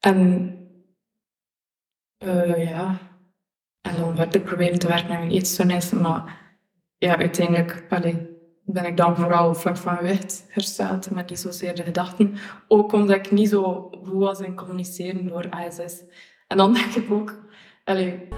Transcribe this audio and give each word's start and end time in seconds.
En 0.00 0.50
uh, 2.24 2.68
ja, 2.70 2.98
en 3.80 3.96
dan 3.96 4.16
verder 4.16 4.40
proberen 4.40 4.78
te 4.78 4.86
werken 4.86 5.10
aan 5.10 5.18
mijn 5.18 5.30
eetstoornis. 5.30 5.90
Maar 5.90 6.38
ja, 6.98 7.18
uiteindelijk 7.18 7.86
allee, 7.88 8.28
ben 8.64 8.84
ik 8.84 8.96
dan 8.96 9.16
vooral 9.16 9.54
vlak 9.54 9.76
van 9.76 9.96
gewicht 9.96 10.44
hersteld, 10.48 11.10
met 11.10 11.30
niet 11.30 11.38
zozeer 11.38 11.78
gedachten. 11.78 12.34
Ook 12.68 12.92
omdat 12.92 13.16
ik 13.16 13.30
niet 13.30 13.48
zo 13.48 13.90
goed 13.90 14.18
was 14.18 14.40
in 14.40 14.54
communiceren 14.54 15.26
door 15.28 15.50
ASS. 15.50 16.02
En 16.46 16.56
dan 16.56 16.74
denk 16.74 16.94
ik 16.94 17.10
ook, 17.10 17.38
allee, 17.84 18.28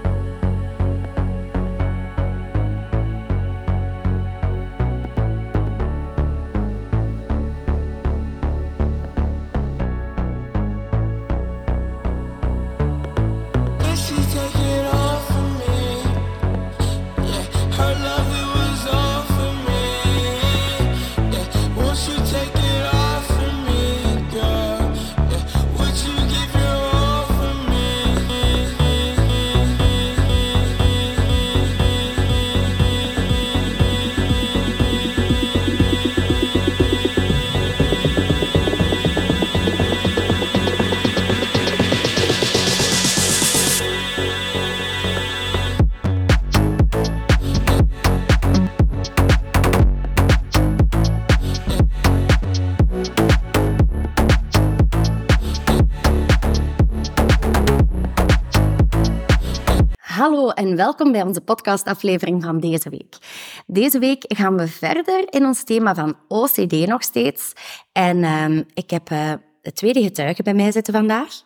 welkom 60.75 61.11
bij 61.11 61.21
onze 61.21 61.41
podcastaflevering 61.41 62.43
van 62.43 62.59
deze 62.59 62.89
week. 62.89 63.17
Deze 63.65 63.99
week 63.99 64.23
gaan 64.27 64.57
we 64.57 64.67
verder 64.67 65.33
in 65.33 65.45
ons 65.45 65.63
thema 65.63 65.95
van 65.95 66.15
OCD 66.27 66.87
nog 66.87 67.03
steeds. 67.03 67.53
En 67.91 68.23
ehm, 68.23 68.63
ik 68.73 68.89
heb 68.89 69.09
uh, 69.11 69.33
de 69.61 69.71
tweede 69.71 70.01
getuige 70.01 70.43
bij 70.43 70.53
mij 70.53 70.71
zitten 70.71 70.93
vandaag. 70.93 71.41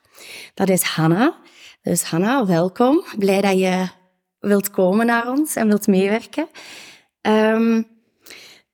Dat 0.53 0.70
is 0.70 0.81
Hanna. 0.81 1.36
Dus 1.81 2.03
Hanna, 2.03 2.45
welkom. 2.45 3.03
Blij 3.17 3.42
dat 3.42 3.59
je 3.59 3.88
wilt 4.39 4.70
komen 4.70 5.05
naar 5.05 5.31
ons 5.31 5.55
en 5.55 5.67
wilt 5.67 5.88
meewerken. 5.88 6.48
Um, 7.22 7.88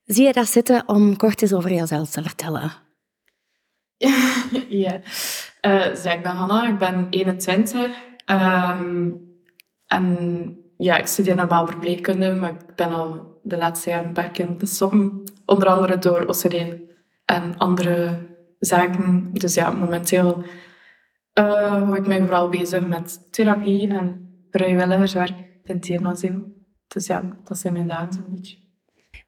zie 0.04 0.26
je 0.26 0.32
dat 0.32 0.48
zitten 0.48 0.88
om 0.88 1.16
kort 1.16 1.42
eens 1.42 1.52
over 1.52 1.72
jezelf 1.72 2.10
te 2.10 2.22
vertellen? 2.22 2.72
ja, 4.68 5.00
uh, 5.62 6.04
ik 6.04 6.22
ben 6.22 6.36
Hanna, 6.36 6.68
ik 6.68 6.78
ben 6.78 7.06
21. 7.10 7.90
Um, 8.26 9.23
en 9.94 10.58
ja, 10.76 10.96
ik 10.96 11.06
studeer 11.06 11.36
normaal 11.36 11.66
verpleegkunde, 11.66 12.34
maar 12.34 12.50
ik 12.50 12.74
ben 12.76 12.92
al 12.92 13.40
de 13.42 13.56
laatste 13.56 13.90
jaren 13.90 14.06
een 14.06 14.12
paar 14.12 14.30
keer 14.30 14.56
bestoppen. 14.56 15.22
Onder 15.46 15.68
andere 15.68 15.98
door 15.98 16.26
OCD 16.26 16.54
en 17.24 17.56
andere 17.58 18.18
zaken. 18.58 19.30
Dus 19.32 19.54
ja, 19.54 19.70
momenteel 19.70 20.44
uh, 21.38 21.90
ik 21.94 22.06
mij 22.06 22.20
vooral 22.20 22.48
bezig 22.48 22.86
met 22.86 23.32
therapie 23.32 23.88
en 23.88 24.34
vrijwilligerswerk 24.50 25.36
in 25.64 25.74
het 25.74 25.82
themaziel. 25.82 26.42
Dus 26.88 27.06
ja, 27.06 27.22
dat 27.44 27.58
zijn 27.58 27.72
mijn 27.72 27.88
dagen 27.88 28.12
zo'n 28.12 28.24
beetje. 28.28 28.56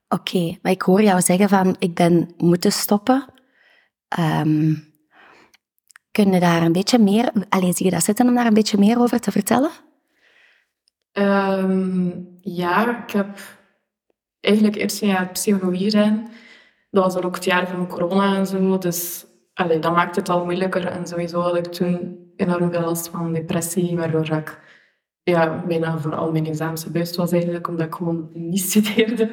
Oké, 0.08 0.58
maar 0.62 0.72
ik 0.72 0.82
hoor 0.82 1.02
jou 1.02 1.20
zeggen 1.20 1.48
van, 1.48 1.76
ik 1.78 1.94
ben 1.94 2.34
moeten 2.36 2.72
stoppen. 2.72 3.24
Um, 4.18 4.94
kun 6.10 6.32
je 6.32 6.40
daar 6.40 6.62
een 6.62 6.72
beetje 6.72 6.98
meer... 6.98 7.32
Allez, 7.48 7.76
zie 7.76 7.86
je 7.86 7.92
dat 7.92 8.04
zitten 8.04 8.26
om 8.28 8.34
daar 8.34 8.46
een 8.46 8.54
beetje 8.54 8.78
meer 8.78 8.98
over 8.98 9.20
te 9.20 9.30
vertellen? 9.30 9.70
Um, 11.18 12.38
ja, 12.40 13.02
ik 13.02 13.10
heb 13.10 13.38
eigenlijk 14.40 14.76
eerst 14.76 15.02
een 15.02 15.08
jaar 15.08 15.28
psychologie 15.28 15.90
gedaan. 15.90 16.28
Dat 16.90 17.04
was 17.04 17.22
ook 17.22 17.34
het 17.34 17.44
jaar 17.44 17.68
van 17.68 17.86
corona 17.86 18.36
en 18.36 18.46
zo. 18.46 18.78
Dus 18.78 19.26
allee, 19.54 19.78
dat 19.78 19.94
maakt 19.94 20.16
het 20.16 20.28
al 20.28 20.44
moeilijker. 20.44 20.86
En 20.86 21.06
sowieso 21.06 21.40
had 21.40 21.56
ik 21.56 21.64
toen 21.64 22.18
enorm 22.36 22.72
veel 22.72 22.80
last 22.80 23.08
van 23.08 23.32
depressie, 23.32 23.96
waardoor 23.96 24.30
ik 24.30 24.58
ja, 25.22 25.64
bijna 25.66 25.98
voor 25.98 26.14
al 26.14 26.32
mijn 26.32 26.46
examens 26.46 26.82
gebuist 26.82 27.16
was 27.16 27.32
eigenlijk, 27.32 27.68
omdat 27.68 27.86
ik 27.86 27.94
gewoon 27.94 28.30
niet 28.32 28.60
studeerde. 28.70 29.30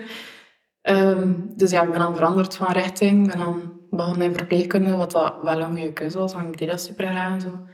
Um, 0.82 1.54
dus 1.56 1.72
ja, 1.72 1.84
ik 1.84 1.90
ben 1.90 2.00
dan 2.00 2.16
veranderd 2.16 2.56
van 2.56 2.72
richting. 2.72 3.26
Ik 3.26 3.32
ben 3.32 3.46
dan 3.46 3.82
begonnen 3.90 4.28
in 4.28 4.36
verpleegkunde, 4.36 4.96
wat 4.96 5.12
wel 5.44 5.60
een 5.60 5.66
goede 5.66 5.94
keuze 5.94 6.18
was, 6.18 6.34
want 6.34 6.48
ik 6.48 6.58
deed 6.58 6.70
dat 6.70 6.82
super 6.82 7.08
graag 7.08 7.34
en 7.34 7.42
zo. 7.42 7.68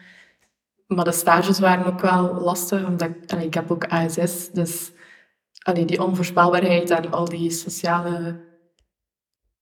Maar 0.96 1.06
de 1.06 1.12
stages 1.12 1.60
waren 1.60 1.86
ook 1.86 2.00
wel 2.00 2.34
lastig, 2.34 2.86
omdat 2.86 3.10
ik, 3.10 3.32
ik 3.32 3.54
heb 3.54 3.72
ook 3.72 3.88
ASS, 3.88 4.52
dus 4.52 4.92
allee, 5.64 5.86
die 5.86 6.04
onvoorspelbaarheid 6.04 6.90
en 6.90 7.12
al 7.12 7.26
die 7.26 7.52
sociale 7.52 8.40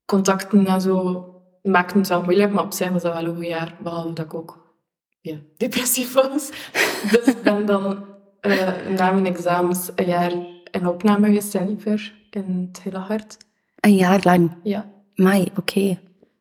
contacten 0.05 0.65
en 0.65 0.81
zo 0.81 1.25
maakten 1.63 1.99
het 1.99 2.07
wel 2.07 2.23
moeilijk, 2.23 2.51
maar 2.51 2.63
op 2.63 2.73
zich 2.73 2.89
was 2.89 3.01
dat 3.01 3.13
wel 3.13 3.25
een 3.25 3.35
goed 3.35 3.45
jaar, 3.45 3.77
behalve 3.81 4.13
dat 4.13 4.25
ik 4.25 4.33
ook 4.33 4.75
ja, 5.21 5.37
depressief 5.57 6.13
was. 6.13 6.49
dus 7.11 7.25
ik 7.25 7.41
ben 7.41 7.65
dan 7.65 8.05
uh, 8.41 8.87
na 8.97 9.11
mijn 9.11 9.25
examens 9.25 9.91
een 9.95 10.05
jaar 10.05 10.31
in 10.71 10.87
opname 10.87 11.25
geweest 11.25 11.53
in 11.53 11.81
in 12.29 12.67
het 12.71 12.81
hele 12.81 12.97
hart. 12.97 13.37
Een 13.79 13.95
jaar 13.95 14.19
lang? 14.23 14.55
Ja. 14.63 14.91
Mai, 15.15 15.51
oké 15.57 15.97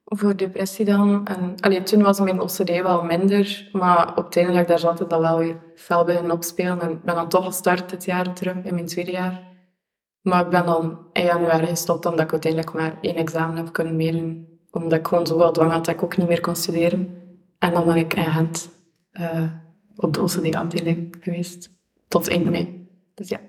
voor 0.09 0.37
depressie 0.37 0.84
dan. 0.84 1.27
En, 1.27 1.55
allee, 1.61 1.83
toen 1.83 2.03
was 2.03 2.21
mijn 2.21 2.41
OCD 2.41 2.83
wel 2.83 3.03
minder, 3.03 3.69
maar 3.72 4.17
op 4.17 4.25
het 4.25 4.37
einde 4.37 4.65
daar 4.65 4.78
zat 4.78 4.99
dat 4.99 5.21
wel 5.21 5.39
weer 5.39 5.56
fel 5.75 6.05
beginnen 6.05 6.31
opspelen. 6.31 6.81
En 6.81 6.91
ik 6.91 7.03
ben 7.03 7.15
dan 7.15 7.28
toch 7.28 7.44
gestart 7.44 7.91
dit 7.91 8.05
jaar 8.05 8.33
terug, 8.33 8.55
in 8.62 8.75
mijn 8.75 8.87
tweede 8.87 9.11
jaar. 9.11 9.43
Maar 10.21 10.45
ik 10.45 10.50
ben 10.50 10.66
dan 10.66 10.99
in 11.12 11.25
januari 11.25 11.66
gestopt, 11.66 12.06
omdat 12.06 12.25
ik 12.25 12.33
uiteindelijk 12.33 12.72
maar 12.72 12.99
één 13.00 13.16
examen 13.16 13.56
heb 13.56 13.72
kunnen 13.72 13.97
meedoen. 13.97 14.49
Omdat 14.71 14.99
ik 14.99 15.06
gewoon 15.06 15.27
zo 15.27 15.39
wel 15.39 15.53
dwang 15.53 15.72
had 15.72 15.84
dat 15.84 15.95
ik 15.95 16.03
ook 16.03 16.16
niet 16.16 16.28
meer 16.28 16.41
kon 16.41 16.56
studeren. 16.56 17.22
En 17.59 17.72
dan 17.72 17.84
ben 17.84 17.97
ik 17.97 18.15
in 18.15 18.25
Gent 18.25 18.69
uh, 19.12 19.50
op 19.97 20.15
de 20.15 20.22
OCD-afdeling 20.22 21.16
geweest. 21.21 21.71
Tot 22.09 22.28
1 22.28 22.50
mei. 22.50 22.89
Dus 23.15 23.28
ja. 23.28 23.41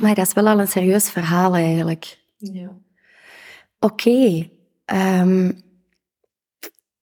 Maar 0.00 0.14
dat 0.14 0.26
is 0.26 0.32
wel 0.32 0.46
al 0.46 0.60
een 0.60 0.68
serieus 0.68 1.10
verhaal 1.10 1.54
eigenlijk. 1.54 2.18
Ja. 2.36 2.70
Oké. 3.78 4.08
Okay. 4.08 4.50
Ehm, 4.84 5.50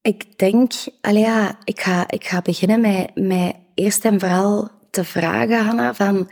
ik 0.02 0.38
denk, 0.38 0.72
ja, 1.00 1.58
ik, 1.64 1.80
ga, 1.80 2.10
ik 2.10 2.24
ga 2.24 2.42
beginnen 2.42 2.80
met, 2.80 3.10
met 3.14 3.56
eerst 3.74 4.04
en 4.04 4.20
vooral 4.20 4.68
te 4.90 5.04
vragen, 5.04 5.64
Hanna, 5.64 5.94
van, 5.94 6.30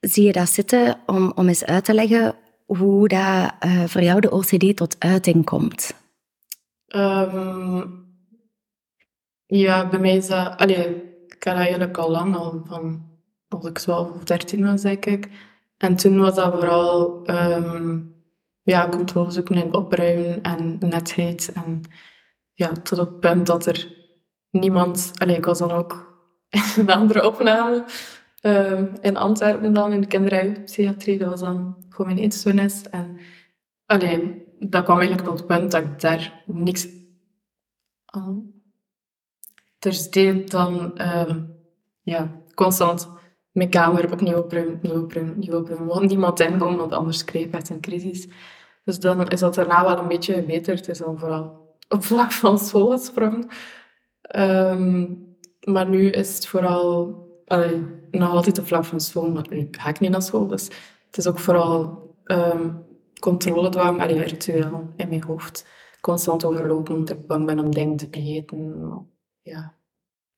zie 0.00 0.24
je 0.24 0.32
dat 0.32 0.48
zitten 0.48 0.98
om, 1.06 1.32
om 1.34 1.48
eens 1.48 1.64
uit 1.64 1.84
te 1.84 1.94
leggen 1.94 2.34
hoe 2.66 3.08
dat, 3.08 3.52
uh, 3.66 3.84
voor 3.84 4.02
jou 4.02 4.20
de 4.20 4.30
OCD 4.30 4.76
tot 4.76 4.96
uiting 4.98 5.44
komt? 5.44 5.94
Um, 6.96 8.06
ja, 9.46 9.88
bij 9.88 9.98
mij 9.98 10.16
is 10.16 10.26
dat... 10.26 10.56
Allee, 10.56 11.02
ik 11.26 11.44
had 11.44 11.56
eigenlijk 11.56 11.98
al 11.98 12.10
lang, 12.10 12.36
al 12.36 12.62
van 12.66 13.12
als 13.48 13.66
ik 13.66 13.78
12 13.78 14.10
of 14.10 14.24
13 14.24 14.64
was, 14.64 14.82
denk 14.82 15.06
ik. 15.06 15.28
En 15.76 15.96
toen 15.96 16.18
was 16.18 16.34
dat 16.34 16.52
vooral 16.52 17.22
um, 17.30 18.14
ja, 18.62 18.88
controle 18.88 19.30
zoeken 19.30 19.56
en 19.56 19.74
opruimen 19.74 20.42
en 20.42 20.76
netheid 20.80 21.52
en 21.54 21.82
ja, 22.54 22.72
tot 22.72 22.98
het 22.98 23.20
punt 23.20 23.46
dat 23.46 23.66
er 23.66 23.94
niemand... 24.50 25.12
Allee, 25.14 25.36
ik 25.36 25.44
was 25.44 25.58
dan 25.58 25.70
ook 25.70 26.18
in 26.48 26.60
een 26.76 26.90
andere 26.90 27.26
opname 27.26 27.84
uh, 28.42 28.82
in 29.00 29.16
Antwerpen 29.16 29.72
dan, 29.72 29.92
in 29.92 30.00
de 30.00 30.06
kinderpsychiatrie. 30.06 31.18
Dat 31.18 31.28
was 31.28 31.40
dan 31.40 31.76
voor 31.88 32.06
mijn 32.06 32.18
eetstoornis. 32.18 32.82
En 32.90 33.18
allee, 33.86 34.44
dat 34.58 34.84
kwam 34.84 34.98
eigenlijk 34.98 35.28
tot 35.28 35.38
het 35.38 35.46
punt 35.46 35.70
dat 35.70 35.82
ik 35.82 36.00
daar 36.00 36.42
niks 36.46 36.88
aan... 38.04 38.52
Dus 39.78 40.10
deed 40.10 40.50
dan 40.50 40.92
uh, 40.96 41.36
ja, 42.02 42.40
constant 42.54 43.08
mijn 43.50 43.70
kamer 43.70 44.12
opnieuw 44.12 44.36
opruimen, 44.36 44.74
opnieuw 44.74 45.02
opruimen, 45.02 45.34
opnieuw 45.34 45.58
opruimen. 45.58 45.86
Want 45.86 46.08
niemand 46.08 46.40
in, 46.40 46.58
want 46.58 46.92
anders 46.92 47.24
kreeg 47.24 47.44
ik 47.44 47.54
echt 47.54 47.68
een 47.68 47.80
crisis. 47.80 48.28
Dus 48.84 49.00
dan 49.00 49.28
is 49.28 49.40
dat 49.40 49.54
daarna 49.54 49.84
wel 49.84 49.98
een 49.98 50.08
beetje 50.08 50.34
gebeterd. 50.34 50.86
Het 50.86 50.98
dan 50.98 51.18
vooral 51.18 51.63
op 51.88 52.04
vlak 52.04 52.32
van 52.32 52.58
school. 52.58 52.98
Um, 54.36 55.36
maar 55.64 55.88
nu 55.88 56.10
is 56.10 56.34
het 56.34 56.46
vooral 56.46 57.22
allee, 57.46 57.82
nog 58.10 58.30
altijd 58.30 58.58
op 58.58 58.66
vlak 58.66 58.84
van 58.84 59.00
school, 59.00 59.30
maar 59.30 59.46
nu 59.48 59.68
ga 59.70 59.88
ik 59.88 60.00
niet 60.00 60.10
naar 60.10 60.22
school. 60.22 60.46
Dus 60.46 60.64
het 61.06 61.16
is 61.16 61.26
ook 61.26 61.38
vooral 61.38 62.02
um, 62.24 62.84
controledwang, 63.20 64.00
allee, 64.00 64.20
virtueel 64.20 64.92
in 64.96 65.08
mijn 65.08 65.22
hoofd. 65.22 65.66
Constant 66.00 66.44
overlopen, 66.44 66.94
omdat 66.94 67.16
ik 67.16 67.26
bang 67.26 67.46
ben 67.46 67.58
om 67.58 67.70
dingen 67.70 67.96
te 67.96 68.08
vergeten. 68.10 69.08
Ja. 69.42 69.74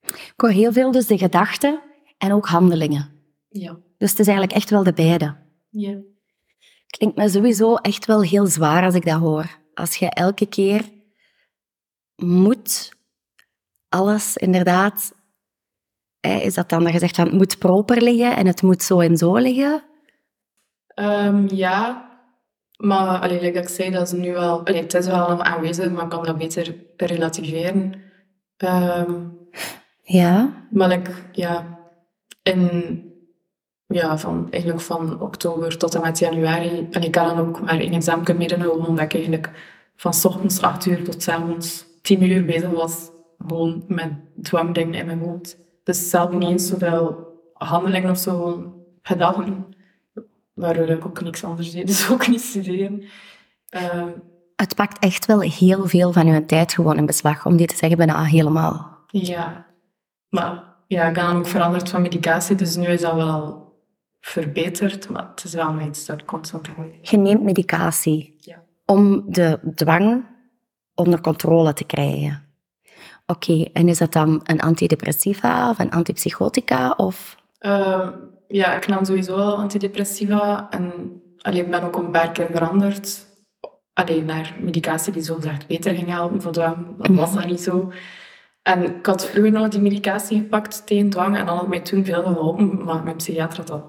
Ik 0.00 0.34
hoor 0.36 0.50
heel 0.50 0.72
veel 0.72 0.90
dus 0.90 1.06
de 1.06 1.18
gedachten 1.18 1.80
en 2.18 2.32
ook 2.32 2.46
handelingen. 2.46 3.10
Ja. 3.48 3.78
Dus 3.98 4.10
het 4.10 4.18
is 4.18 4.26
eigenlijk 4.26 4.56
echt 4.56 4.70
wel 4.70 4.82
de 4.82 4.92
beide. 4.92 5.36
Ja. 5.68 5.98
Klinkt 6.86 7.16
me 7.16 7.28
sowieso 7.28 7.74
echt 7.74 8.06
wel 8.06 8.22
heel 8.22 8.46
zwaar 8.46 8.84
als 8.84 8.94
ik 8.94 9.04
dat 9.04 9.20
hoor. 9.20 9.58
Als 9.74 9.96
je 9.96 10.06
elke 10.06 10.46
keer 10.46 10.84
moet 12.16 12.92
alles 13.88 14.36
inderdaad... 14.36 15.12
hè, 16.20 16.36
Is 16.38 16.54
dat 16.54 16.68
dan 16.68 16.84
dat 16.84 16.92
je 16.92 16.98
zegt 16.98 17.16
van 17.16 17.24
het 17.24 17.34
moet 17.34 17.58
proper 17.58 18.02
liggen 18.02 18.36
en 18.36 18.46
het 18.46 18.62
moet 18.62 18.82
zo 18.82 19.00
en 19.00 19.16
zo 19.16 19.36
liggen? 19.36 19.82
Ehm, 20.86 21.46
ja, 21.54 22.04
maar 22.76 23.18
allee, 23.20 23.40
like 23.40 23.58
ik 23.58 23.68
zei, 23.68 23.90
dat 23.90 24.06
is 24.06 24.12
nu 24.12 24.32
wel, 24.32 24.66
allee, 24.66 24.82
het 24.82 24.94
is 24.94 25.06
wel 25.06 25.42
aanwezig, 25.42 25.90
maar 25.90 26.04
ik 26.04 26.10
kan 26.10 26.24
dat 26.24 26.38
beter 26.38 26.74
relativeren. 26.96 27.94
Ehm, 28.56 29.20
Ja. 30.02 30.66
maar 30.70 30.88
like, 30.88 31.10
ja, 31.32 31.78
in, 32.42 33.02
ja, 33.86 34.18
van, 34.18 34.46
eigenlijk 34.50 34.82
van 34.82 35.20
oktober 35.20 35.78
tot 35.78 35.94
en 35.94 36.00
met 36.00 36.18
januari, 36.18 36.86
en 36.90 37.02
ik 37.02 37.10
kan 37.12 37.26
dan 37.26 37.38
ook 37.38 37.60
maar 37.60 37.78
één 37.80 37.92
examen 37.92 38.36
meedoen, 38.36 38.86
omdat 38.86 39.04
ik 39.04 39.14
eigenlijk 39.14 39.50
van 39.96 40.14
's 40.14 40.24
ochtends 40.24 40.60
8 40.60 40.86
uur 40.86 41.04
tot 41.04 41.22
's 41.22 41.28
avonds 41.28 41.85
10 42.06 42.22
uur 42.30 42.44
bezig 42.44 42.70
was, 42.70 43.10
gewoon 43.38 43.84
met 43.88 44.10
dwangdingen 44.42 44.94
in 44.94 45.06
mijn 45.06 45.18
hoofd. 45.20 45.58
Dus 45.84 46.10
zelf 46.10 46.30
niet 46.30 46.48
eens 46.48 46.66
zoveel 46.68 47.26
handelingen 47.52 48.10
of 48.10 48.18
zo, 48.18 48.30
gewoon 48.38 48.74
gedachten. 49.02 49.64
Waardoor 50.54 50.88
ik 50.88 51.06
ook 51.06 51.20
niks 51.22 51.44
anders 51.44 51.70
deed, 51.72 51.86
dus 51.92 52.10
ook 52.10 52.28
niet 52.28 52.40
studeren. 52.40 53.02
Ehm, 53.68 54.08
Het 54.56 54.74
pakt 54.74 54.98
echt 54.98 55.26
wel 55.26 55.40
heel 55.40 55.86
veel 55.86 56.12
van 56.12 56.26
je 56.26 56.44
tijd 56.46 56.72
gewoon 56.72 56.96
in 56.96 57.06
beslag, 57.06 57.46
om 57.46 57.56
die 57.56 57.66
te 57.66 57.76
zeggen 57.76 57.96
bijna 57.98 58.22
helemaal. 58.24 58.98
ja, 59.06 59.66
maar 60.28 60.62
ja, 60.86 61.08
ik 61.08 61.14
ben 61.14 61.36
ook 61.36 61.46
veranderd 61.46 61.88
van 61.88 62.02
medicatie, 62.02 62.56
dus 62.56 62.76
nu 62.76 62.86
is 62.86 63.00
dat 63.00 63.14
wel 63.14 63.64
verbeterd, 64.20 65.08
maar 65.08 65.28
het 65.30 65.44
is 65.44 65.54
wel 65.54 65.80
iets 65.80 66.06
dat 66.06 66.24
constant. 66.24 66.68
Je 67.02 67.16
neemt 67.16 67.42
medicatie 67.42 68.34
Ja. 68.38 68.62
om 68.84 69.24
de 69.32 69.58
dwang 69.74 70.24
onder 70.96 71.20
controle 71.20 71.72
te 71.72 71.84
krijgen. 71.84 72.44
Oké, 73.26 73.64
en 73.72 73.88
is 73.88 73.98
dat 73.98 74.12
dan 74.12 74.40
een 74.44 74.60
antidepressiva 74.60 75.70
of 75.70 75.78
een 75.78 75.90
antipsychotica? 75.90 76.94
Of... 76.96 77.36
Ehm, 77.58 78.10
ja, 78.48 78.74
ik 78.74 78.86
nam 78.86 79.04
sowieso 79.04 79.36
al 79.36 79.56
antidepressiva 79.56 80.66
en 80.70 80.92
allee, 81.40 81.60
ik 81.60 81.70
ben 81.70 81.82
ook 81.82 81.96
een 81.96 82.10
paar 82.10 82.32
keer 82.32 82.48
veranderd. 82.50 83.26
Alleen 83.92 84.24
naar 84.24 84.56
medicatie 84.60 85.12
die 85.12 85.22
zo 85.22 85.38
echt 85.38 85.66
beter 85.66 85.94
ging 85.94 86.08
helpen 86.08 86.42
voor 86.42 86.52
dwang. 86.52 86.96
Dat 86.98 87.16
was 87.16 87.34
dat 87.34 87.46
niet 87.46 87.60
zo. 87.60 87.92
En 88.62 88.82
ik 88.82 89.06
had 89.06 89.26
vroeger 89.26 89.52
nog 89.52 89.68
die 89.68 89.80
medicatie 89.80 90.38
gepakt 90.38 90.86
tegen 90.86 91.10
dwang 91.10 91.36
en 91.36 91.46
dat 91.46 91.56
had 91.56 91.68
mij 91.68 91.80
toen 91.80 92.04
veel 92.04 92.22
geholpen, 92.22 92.84
maar 92.84 93.02
mijn 93.02 93.16
psychiater 93.16 93.56
had 93.56 93.66
dat 93.66 93.84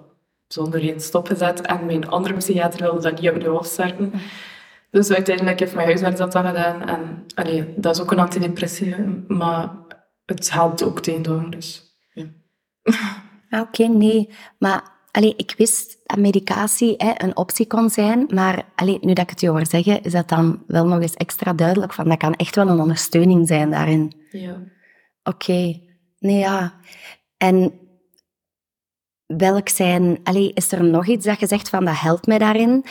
zonder 0.47 0.79
reden 0.79 1.01
stopgezet 1.01 1.61
en 1.61 1.85
mijn 1.85 2.09
andere 2.09 2.33
psychiater 2.33 2.81
wilde 2.81 3.01
dat 3.01 3.21
niet 3.21 3.31
opnieuw 3.31 3.53
opstarten. 3.53 4.13
Dus 4.89 5.11
uiteindelijk 5.11 5.59
heeft 5.59 5.75
mijn 5.75 5.87
huisarts 5.87 6.17
dat 6.19 6.31
dan 6.31 6.45
gedaan 6.45 6.87
en 6.89 7.25
allee, 7.35 7.73
dat 7.75 7.95
is 7.95 8.01
ook 8.01 8.11
een 8.11 8.19
antidepressiva, 8.19 8.97
maar 9.27 9.69
het 10.25 10.51
helpt 10.51 10.83
ook 10.83 10.99
tegen 10.99 11.21
dwang, 11.21 11.51
dus 11.51 11.97
ja. 12.13 12.25
Ah, 13.49 13.61
Oké, 13.61 13.87
nee. 13.87 14.29
Maar 14.59 14.91
allee, 15.11 15.33
ik 15.35 15.53
wist 15.57 15.97
dat 16.05 16.17
medicatie 16.17 16.93
hè, 16.97 17.11
een 17.17 17.37
optie 17.37 17.67
kon 17.67 17.89
zijn, 17.89 18.25
maar 18.33 18.65
allee, 18.75 18.97
nu 19.01 19.13
dat 19.13 19.23
ik 19.23 19.29
het 19.29 19.41
je 19.41 19.49
hoor 19.49 19.65
zeggen, 19.65 20.03
is 20.03 20.11
dat 20.11 20.29
dan 20.29 20.63
wel 20.67 20.87
nog 20.87 21.01
eens 21.01 21.13
extra 21.13 21.53
duidelijk 21.53 21.93
van 21.93 22.09
dat 22.09 22.17
kan 22.17 22.33
echt 22.33 22.55
wel 22.55 22.67
een 22.67 22.79
ondersteuning 22.79 23.47
zijn 23.47 23.69
daarin. 23.69 24.13
ja. 24.31 24.63
Oké, 25.23 25.79
nee 26.19 26.37
ja. 26.37 26.73
En 27.37 27.73
welk 29.25 29.69
zijn... 29.69 30.19
Allee, 30.23 30.51
is 30.53 30.71
er 30.71 30.83
nog 30.83 31.07
iets 31.07 31.25
dat 31.25 31.39
je 31.39 31.47
zegt 31.47 31.69
van 31.69 31.85
dat 31.85 31.99
helpt 31.99 32.27
mij 32.27 32.37
daarin? 32.37 32.85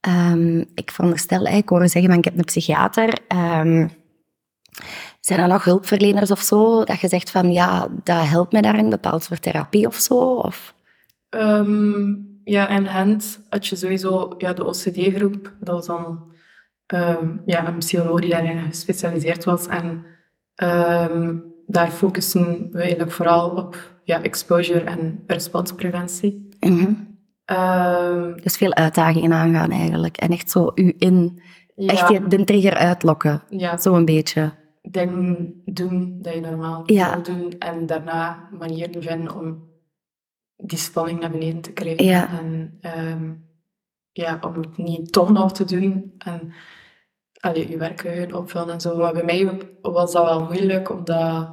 Ehm, 0.00 0.64
ik 0.74 0.90
veronderstel, 0.90 1.46
ik 1.46 1.68
hoor 1.68 1.88
zeggen 1.88 2.10
van 2.10 2.18
ik 2.18 2.24
heb 2.24 2.38
een 2.38 2.44
psychiater. 2.44 3.18
Ehm, 3.28 3.88
zijn 5.20 5.40
er 5.40 5.48
nog 5.48 5.64
hulpverleners 5.64 6.30
of 6.30 6.40
zo 6.40 6.84
dat 6.84 7.00
je 7.00 7.08
zegt 7.08 7.30
van 7.30 7.52
ja, 7.52 7.88
dat 8.04 8.28
helpt 8.28 8.52
mij 8.52 8.60
daarin, 8.60 8.90
bepaald 8.90 9.22
soort 9.22 9.42
therapie 9.42 9.86
of 9.86 9.94
zo? 9.94 10.14
Of... 10.14 10.74
Ehm, 11.28 12.14
ja, 12.44 12.68
en 12.68 12.86
Hand 12.86 13.40
had 13.48 13.66
je 13.66 13.76
sowieso 13.76 14.34
ja, 14.38 14.52
de 14.52 14.64
OCD-groep. 14.64 15.52
Dat 15.60 15.74
was 15.74 15.86
dan 15.86 16.28
ja, 17.46 17.68
een 17.68 17.78
psycholoog 17.78 18.20
die 18.20 18.30
daarin 18.30 18.62
gespecialiseerd 18.62 19.44
was. 19.44 19.66
En 19.66 20.04
daar 21.66 21.90
focussen 21.90 22.68
we 22.72 22.80
eigenlijk 22.80 23.12
vooral 23.12 23.50
op 23.50 23.76
ja, 24.04 24.22
exposure 24.22 24.80
en 24.80 25.24
responspreventie. 25.26 26.48
Mhm. 26.60 26.92
Ehm, 27.50 28.36
Dus 28.42 28.56
veel 28.56 28.74
uitdagingen 28.74 29.32
aangaan 29.32 29.70
eigenlijk. 29.70 30.16
En 30.16 30.30
echt 30.30 30.50
zo 30.50 30.70
u 30.74 30.94
in, 30.98 31.42
ja, 31.74 31.92
echt 31.92 32.08
je- 32.08 32.26
de 32.26 32.44
trigger 32.44 32.74
uitlokken. 32.74 33.42
ja, 33.48 33.76
Zo 33.78 33.94
een 33.94 34.04
beetje. 34.04 34.52
dingen 34.82 35.62
doen 35.64 36.18
dat 36.22 36.34
je 36.34 36.40
normaal 36.40 36.82
Ja. 36.86 37.08
zou 37.08 37.22
doen. 37.22 37.58
En 37.58 37.86
daarna 37.86 38.48
manieren 38.58 39.02
vinden 39.02 39.34
om 39.36 39.68
die 40.56 40.78
spanning 40.78 41.20
naar 41.20 41.30
beneden 41.30 41.60
te 41.60 41.72
krijgen. 41.72 42.04
Ja. 42.04 42.38
En 42.38 42.78
ehm, 42.80 43.32
ja, 44.12 44.38
om 44.40 44.54
het 44.54 44.76
niet 44.76 45.12
toch 45.12 45.30
nog 45.30 45.52
te 45.52 45.64
doen. 45.64 46.14
En 46.18 46.52
allee, 47.40 47.68
je 47.70 47.76
werkgeheugen 47.76 48.34
opvullen 48.38 48.70
en 48.70 48.80
zo. 48.80 48.96
Maar 48.96 49.12
bij 49.12 49.24
mij 49.24 49.60
was 49.82 50.12
dat 50.12 50.24
wel 50.24 50.44
moeilijk, 50.44 50.90
omdat 50.90 51.48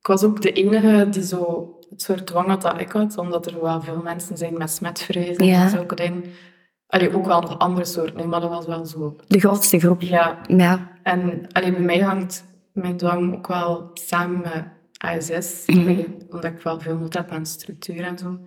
ik 0.00 0.06
was 0.06 0.24
ook 0.24 0.42
de 0.42 0.52
enige 0.52 1.06
die 1.10 1.24
zo 1.24 1.74
het 1.90 2.02
soort 2.02 2.26
dwang 2.26 2.58
dat 2.60 2.80
ik 2.80 2.92
had. 2.92 3.18
Omdat 3.18 3.46
er 3.46 3.62
wel 3.62 3.80
veel 3.80 4.02
mensen 4.02 4.36
zijn 4.36 4.58
met 4.58 4.70
smetvrees 4.70 5.36
Ja. 5.36 5.62
en 5.62 5.70
zulke 5.70 5.94
dingen. 5.94 6.24
Allee, 6.86 7.14
ook 7.16 7.26
wel 7.26 7.40
nog 7.40 7.58
andere 7.58 7.84
soorten, 7.86 8.28
maar 8.28 8.40
dat 8.40 8.50
was 8.50 8.66
wel 8.66 8.86
zo. 8.86 9.16
De 9.26 9.40
grootste 9.40 9.78
groep. 9.78 10.00
Ja, 10.02 10.38
Ja. 10.46 10.90
en 11.02 11.46
alleen 11.52 11.72
bij 11.72 11.82
mij 11.82 11.98
hangt 11.98 12.44
mijn 12.72 12.96
dwang 12.96 13.34
ook 13.36 13.46
wel 13.46 13.90
samen 13.94 14.40
met 14.40 14.64
ASS, 14.98 15.66
Mhm. 15.66 16.00
omdat 16.30 16.44
ik 16.44 16.60
wel 16.60 16.80
veel 16.80 16.96
nood 16.96 17.14
heb 17.14 17.30
aan 17.30 17.46
structuur 17.46 18.00
en 18.04 18.18
zo. 18.18 18.38
Dus 18.40 18.46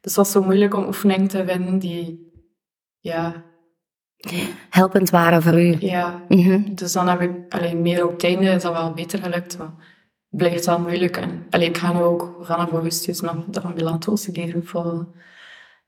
het 0.00 0.14
was 0.14 0.30
zo 0.30 0.42
moeilijk 0.42 0.74
om 0.74 0.86
oefeningen 0.86 1.28
te 1.28 1.44
vinden 1.46 1.78
die, 1.78 2.32
ja, 2.98 3.44
Helpend 4.70 5.10
waren 5.10 5.42
voor 5.42 5.60
u. 5.60 5.76
ja. 5.78 6.22
Mhm. 6.28 6.74
Dus 6.74 6.92
dan 6.92 7.08
heb 7.08 7.20
ik 7.20 7.30
alleen 7.48 7.82
meer 7.82 8.04
op 8.04 8.12
het 8.12 8.24
einde 8.24 8.50
is 8.50 8.62
dat 8.62 8.72
wel 8.72 8.92
beter 8.92 9.18
gelukt, 9.18 9.58
maar 9.58 9.72
blijft 10.30 10.66
wel 10.66 10.80
moeilijk. 10.80 11.16
En 11.16 11.46
alleen 11.50 11.68
ik 11.68 11.78
ga 11.78 11.92
nu 11.92 12.00
ook 12.00 12.36
vanaf 12.40 12.70
augustus 12.70 13.20
nog 13.20 13.44
de 13.44 13.60
ambulante 13.60 14.10
OCD-groep 14.10 14.68
volgen. 14.68 15.08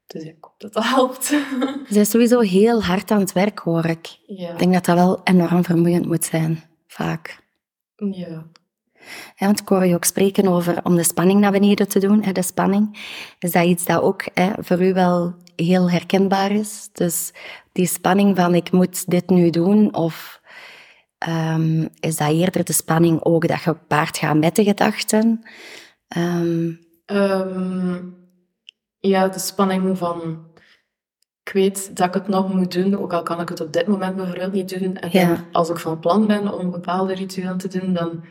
Dus 0.06 0.22
ik 0.22 0.36
hoop 0.40 0.54
dat 0.58 0.72
dat 0.72 0.84
helpt. 0.84 1.24
Ze 1.90 2.00
is 2.00 2.10
sowieso 2.10 2.40
heel 2.40 2.82
hard 2.82 3.10
aan 3.10 3.20
het 3.20 3.32
werk, 3.32 3.58
hoor 3.58 3.84
ik. 3.84 4.18
ja. 4.26 4.50
Ik 4.52 4.58
denk 4.58 4.72
dat 4.72 4.84
dat 4.84 4.96
wel 4.96 5.20
enorm 5.24 5.64
vermoeiend 5.64 6.06
moet 6.06 6.24
zijn, 6.24 6.62
vaak. 6.86 7.38
ja. 7.96 8.44
Ja, 9.36 9.46
want 9.46 9.60
ik 9.60 9.68
hoor 9.68 9.84
je 9.86 9.94
ook 9.94 10.04
spreken 10.04 10.48
over 10.48 10.84
om 10.84 10.96
de 10.96 11.02
spanning 11.02 11.40
naar 11.40 11.52
beneden 11.52 11.88
te 11.88 11.98
doen, 11.98 12.22
hè, 12.22 12.32
de 12.32 12.42
spanning. 12.42 12.98
Is 13.38 13.52
dat 13.52 13.64
iets 13.64 13.84
dat 13.84 14.02
ook 14.02 14.24
hè, 14.34 14.50
voor 14.58 14.82
u 14.82 14.92
wel 14.92 15.34
heel 15.56 15.90
herkenbaar 15.90 16.50
is? 16.50 16.88
Dus 16.92 17.32
die 17.72 17.86
spanning 17.86 18.36
van 18.36 18.54
ik 18.54 18.72
moet 18.72 19.10
dit 19.10 19.28
nu 19.30 19.50
doen, 19.50 19.94
of 19.94 20.40
ehm, 21.26 21.86
is 22.00 22.16
dat 22.16 22.30
eerder 22.30 22.64
de 22.64 22.72
spanning 22.72 23.22
ook 23.22 23.48
dat 23.48 23.56
je 23.56 23.62
gepaard 23.62 24.18
gaat 24.18 24.36
met 24.36 24.56
de 24.56 24.64
gedachten? 24.64 25.40
Ehm, 26.08 26.70
Ehm, 27.06 27.98
ja, 28.98 29.28
de 29.28 29.38
spanning 29.38 29.98
van... 29.98 30.46
Ik 31.44 31.52
weet 31.52 31.96
dat 31.96 32.06
ik 32.06 32.14
het 32.14 32.28
nog 32.28 32.54
moet 32.54 32.72
doen, 32.72 32.98
ook 32.98 33.12
al 33.12 33.22
kan 33.22 33.40
ik 33.40 33.48
het 33.48 33.60
op 33.60 33.72
dit 33.72 33.86
moment 33.86 34.16
bijvoorbeeld 34.16 34.52
niet 34.52 34.78
doen. 34.80 34.96
En 34.96 35.08
Ja. 35.12 35.44
als 35.52 35.70
ik 35.70 35.78
van 35.78 35.98
plan 35.98 36.26
ben 36.26 36.58
om 36.58 36.70
bepaalde 36.70 37.14
rituelen 37.14 37.58
te 37.58 37.68
doen, 37.78 37.92
dan 37.94 38.24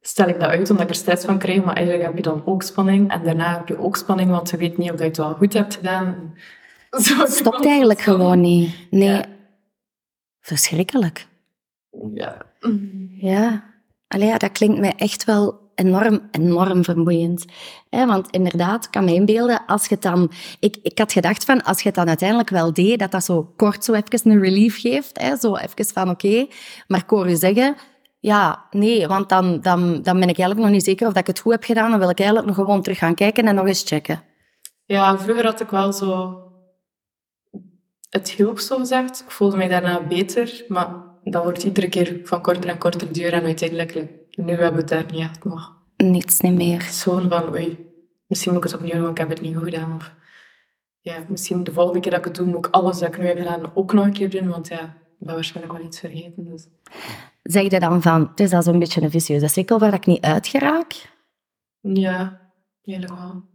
stel 0.00 0.28
ik 0.28 0.40
dat 0.40 0.48
uit 0.48 0.70
omdat 0.70 0.84
ik 0.84 0.90
er 0.90 0.94
stress 0.96 1.24
van 1.24 1.38
krijg. 1.38 1.64
Maar 1.64 1.74
eigenlijk 1.74 2.06
heb 2.06 2.16
je 2.16 2.22
dan 2.22 2.42
ook 2.44 2.62
spanning. 2.62 3.10
En 3.10 3.24
daarna 3.24 3.56
heb 3.58 3.68
je 3.68 3.78
ook 3.78 3.96
spanning, 3.96 4.30
want 4.30 4.50
je 4.50 4.56
weet 4.56 4.78
niet 4.78 4.90
of 4.92 4.98
je 4.98 5.04
het 5.04 5.16
wel 5.16 5.34
goed 5.34 5.52
hebt 5.52 5.74
gedaan. 5.74 6.34
Zo, 7.04 7.16
het 7.18 7.32
stopt 7.32 7.66
eigenlijk 7.66 8.00
gewoon 8.00 8.40
niet. 8.40 8.74
Nee, 8.90 9.08
Ja. 9.08 9.24
verschrikkelijk. 10.40 11.26
Ja. 12.14 12.46
Ja, 13.16 13.72
Allee, 14.12 14.28
ja, 14.28 14.38
dat 14.38 14.52
klinkt 14.52 14.78
mij 14.78 14.94
echt 14.96 15.24
wel 15.24 15.70
enorm, 15.74 16.28
enorm 16.30 16.84
vermoeiend. 16.84 17.44
Hè, 17.90 18.06
want 18.06 18.30
inderdaad, 18.30 18.84
ik 18.84 18.90
kan 18.90 19.04
me 19.04 19.14
inbeelden, 19.14 19.66
als 19.66 19.86
je 19.86 19.94
het 19.94 20.02
dan... 20.02 20.30
Ik, 20.60 20.76
ik 20.82 20.98
had 20.98 21.12
gedacht 21.12 21.44
van, 21.44 21.62
als 21.62 21.78
je 21.78 21.86
het 21.86 21.94
dan 21.94 22.08
uiteindelijk 22.08 22.50
wel 22.50 22.72
deed, 22.72 22.98
dat 22.98 23.10
dat 23.10 23.24
zo 23.24 23.52
kort 23.56 23.84
zo 23.84 23.92
even 23.92 24.30
een 24.30 24.40
relief 24.40 24.80
geeft. 24.80 25.20
Hè, 25.20 25.36
zo 25.36 25.56
even 25.56 25.84
van, 25.84 26.10
oké. 26.10 26.46
Maar 26.86 27.00
ik 27.00 27.10
hoor 27.10 27.28
je 27.28 27.36
zeggen, 27.36 27.76
ja, 28.20 28.66
nee, 28.70 29.06
want 29.06 29.28
dan, 29.28 29.60
dan, 29.60 30.02
dan 30.02 30.20
ben 30.20 30.28
ik 30.28 30.38
eigenlijk 30.38 30.60
nog 30.60 30.70
niet 30.70 30.84
zeker 30.84 31.06
of 31.06 31.12
dat 31.12 31.22
ik 31.22 31.26
het 31.28 31.40
goed 31.40 31.52
heb 31.52 31.64
gedaan. 31.64 31.90
Dan 31.90 31.98
wil 31.98 32.10
ik 32.10 32.18
eigenlijk 32.18 32.48
nog 32.48 32.56
gewoon 32.56 32.82
terug 32.82 32.98
gaan 32.98 33.14
kijken 33.14 33.46
en 33.46 33.54
nog 33.54 33.66
eens 33.66 33.82
checken. 33.86 34.22
Ja, 34.84 35.18
vroeger 35.18 35.44
had 35.44 35.60
ik 35.60 35.70
wel 35.70 35.92
zo... 35.92 36.38
Het 38.10 38.30
hielp, 38.30 38.58
zo 38.58 38.76
gezegd. 38.76 39.20
Ik 39.20 39.30
voelde 39.30 39.56
mij 39.56 39.68
daarna 39.68 40.06
beter, 40.06 40.64
maar 40.68 41.11
dat 41.32 41.42
wordt 41.42 41.62
iedere 41.62 41.88
keer 41.88 42.20
van 42.24 42.42
korter 42.42 42.70
en 42.70 42.78
korter 42.78 43.12
duur. 43.12 43.32
En 43.32 43.44
uiteindelijk, 43.44 43.94
nu 44.30 44.48
hebben 44.48 44.72
we 44.72 44.78
het 44.78 44.88
daar 44.88 45.04
niet 45.12 45.20
echt 45.20 45.44
nog. 45.44 45.76
Niets 45.96 46.40
niet 46.40 46.54
meer. 46.54 46.80
Gewoon 46.80 47.28
van, 47.28 47.48
oei, 47.50 47.92
misschien 48.26 48.52
moet 48.52 48.64
ik 48.64 48.70
het 48.70 48.80
opnieuw 48.80 48.94
doen, 48.94 49.02
want 49.02 49.18
ik 49.18 49.24
heb 49.24 49.28
het 49.28 49.40
niet 49.40 49.56
goed 49.56 49.64
gedaan. 49.64 49.94
Of 49.96 50.14
ja, 51.00 51.24
misschien 51.28 51.64
de 51.64 51.72
volgende 51.72 52.00
keer 52.00 52.10
dat 52.10 52.20
ik 52.20 52.26
het 52.26 52.34
doe, 52.34 52.46
moet 52.46 52.66
ik 52.66 52.72
alles 52.74 52.98
dat 52.98 53.08
ik 53.08 53.18
nu 53.18 53.26
heb 53.26 53.38
gedaan 53.38 53.74
ook 53.74 53.92
nog 53.92 54.04
een 54.04 54.12
keer 54.12 54.30
doen, 54.30 54.48
want 54.48 54.68
ja, 54.68 54.82
ik 54.84 55.26
ben 55.26 55.34
waarschijnlijk 55.34 55.78
wel 55.78 55.86
iets 55.86 55.98
vergeten. 55.98 56.44
Dus. 56.44 56.68
Zeg 57.42 57.70
je 57.70 57.80
dan 57.80 58.02
van, 58.02 58.28
het 58.28 58.40
is 58.40 58.50
dat 58.50 58.64
zo'n 58.64 58.78
beetje 58.78 59.02
een 59.02 59.10
vicieuze 59.10 59.48
cirkel 59.48 59.78
waar 59.78 59.94
ik 59.94 60.06
niet 60.06 60.24
uit 60.24 60.46
geraak? 60.46 61.14
Ja, 61.80 62.50
helemaal. 62.82 63.50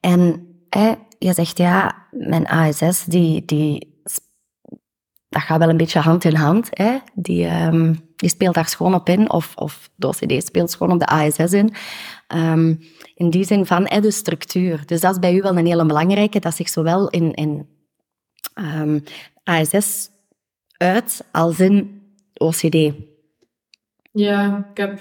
En 0.00 0.48
hè, 0.68 0.94
je 1.18 1.32
zegt, 1.34 1.58
ja, 1.58 2.06
mijn 2.10 2.46
ASS, 2.46 3.04
die, 3.04 3.44
die, 3.44 3.89
dat 5.30 5.42
gaat 5.42 5.58
wel 5.58 5.68
een 5.68 5.76
beetje 5.76 5.98
hand 5.98 6.24
in 6.24 6.34
hand. 6.34 6.68
Hè? 6.70 6.98
Die, 7.14 7.46
ehm, 7.46 7.94
die 8.16 8.28
speelt 8.28 8.54
daar 8.54 8.68
schoon 8.68 8.94
op 8.94 9.08
in, 9.08 9.30
of, 9.30 9.56
of 9.56 9.90
de 9.94 10.06
OCD 10.06 10.44
speelt 10.44 10.70
schoon 10.70 10.92
op 10.92 10.98
de 10.98 11.06
ASS 11.06 11.52
in. 11.52 11.72
Ehm, 12.26 12.74
in 13.14 13.30
die 13.30 13.44
zin 13.44 13.66
van 13.66 13.86
hè, 13.86 14.00
de 14.00 14.10
structuur. 14.10 14.86
Dus 14.86 15.00
dat 15.00 15.12
is 15.12 15.18
bij 15.18 15.34
u 15.34 15.40
wel 15.40 15.56
een 15.56 15.66
hele 15.66 15.86
belangrijke, 15.86 16.38
dat 16.38 16.54
zich 16.54 16.68
zowel 16.68 17.08
in, 17.08 17.34
in 17.34 17.68
um, 18.54 19.02
ASS 19.44 20.10
uit 20.76 21.24
als 21.32 21.60
in 21.60 22.02
OCD. 22.34 22.92
Ja, 24.12 24.68
ik 24.70 24.76
heb 24.76 25.00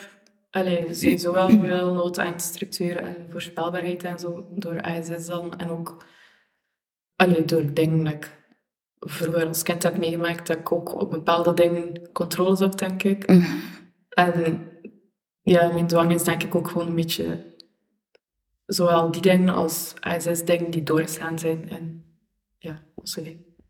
allee, 0.52 0.94
sowieso 0.94 1.34
wel 1.34 1.50
veel 1.50 1.94
nood 1.94 2.20
aan 2.20 2.40
structuur 2.40 2.98
en 2.98 3.16
voorspelbaarheid 3.30 4.04
en 4.04 4.20
zo 4.20 4.48
door 4.52 4.82
ASS 4.82 5.26
dan. 5.26 5.58
En 5.58 5.70
ook 5.70 6.06
allee, 7.16 7.46
door 7.46 7.74
dingen 7.74 8.04
als 9.48 9.64
kind 9.64 9.84
heb 9.84 9.98
meegemaakt, 9.98 10.48
dat 10.48 10.58
ik 10.58 10.72
ook 10.72 11.02
op 11.02 11.10
bepaalde 11.10 11.54
dingen 11.54 12.12
controle 12.12 12.56
zocht, 12.56 12.80
denk 12.80 13.04
ik. 13.04 13.28
Mhm. 13.28 13.58
En 14.10 14.68
ja, 15.42 15.72
mijn 15.72 15.88
dwang 15.88 16.14
is 16.14 16.24
denk 16.24 16.44
ik 16.44 16.56
ook 16.56 16.68
gewoon 16.68 16.88
een 16.88 16.96
beetje 16.96 17.46
zowel 18.66 19.12
die 19.12 19.22
dingen 19.22 19.54
als 19.54 19.94
ASS-dingen 20.00 20.72
die 20.72 20.84
doorgestaan 20.84 21.40
zijn. 21.40 21.70
En 21.70 22.04
ja, 22.58 22.82
OCD. 22.96 23.28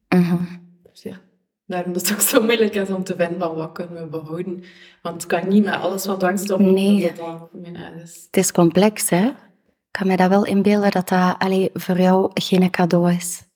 Mhm. 0.09 0.43
Dus 0.83 1.03
ja, 1.03 1.21
daarom 1.65 1.93
dat 1.93 2.07
het 2.07 2.17
ook 2.17 2.21
zo 2.21 2.41
moeilijk 2.41 2.75
is 2.75 2.89
om 2.89 3.03
te 3.03 3.15
vinden 3.15 3.39
van 3.39 3.55
wat 3.55 3.71
kunnen 3.71 4.03
we 4.03 4.09
behouden. 4.09 4.63
Want 5.01 5.21
ik 5.21 5.27
kan 5.27 5.47
niet 5.47 5.63
met 5.63 5.73
alles 5.73 6.05
wat 6.05 6.19
dwang 6.19 6.39
stoppen. 6.39 6.73
Nee. 6.73 7.11
mijn 7.51 7.77
ASS. 7.77 8.25
Het 8.25 8.37
is 8.37 8.51
complex, 8.51 9.09
hè? 9.09 9.25
Ik 9.27 9.95
kan 9.99 10.07
me 10.07 10.17
dat 10.17 10.29
wel 10.29 10.45
inbeelden 10.45 10.91
dat 10.91 11.09
dat 11.09 11.35
allee, 11.37 11.69
voor 11.73 11.99
jou 11.99 12.31
geen 12.33 12.69
cadeau 12.69 13.13
is. 13.13 13.48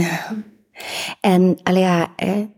Ja. 0.00 0.34
En 1.20 1.58
allee, 1.62 1.82
ja, 1.82 2.12
hè, 2.16 2.48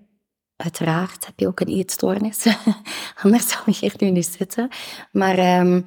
uiteraard 0.56 1.26
heb 1.26 1.38
je 1.38 1.46
ook 1.46 1.60
een 1.60 1.68
eetstoornis. 1.68 2.46
Anders 3.22 3.48
zou 3.48 3.62
je 3.66 3.76
hier 3.80 3.94
nu 3.98 4.10
niet 4.10 4.26
zitten. 4.26 4.68
Maar 5.12 5.38
ehm, 5.38 5.82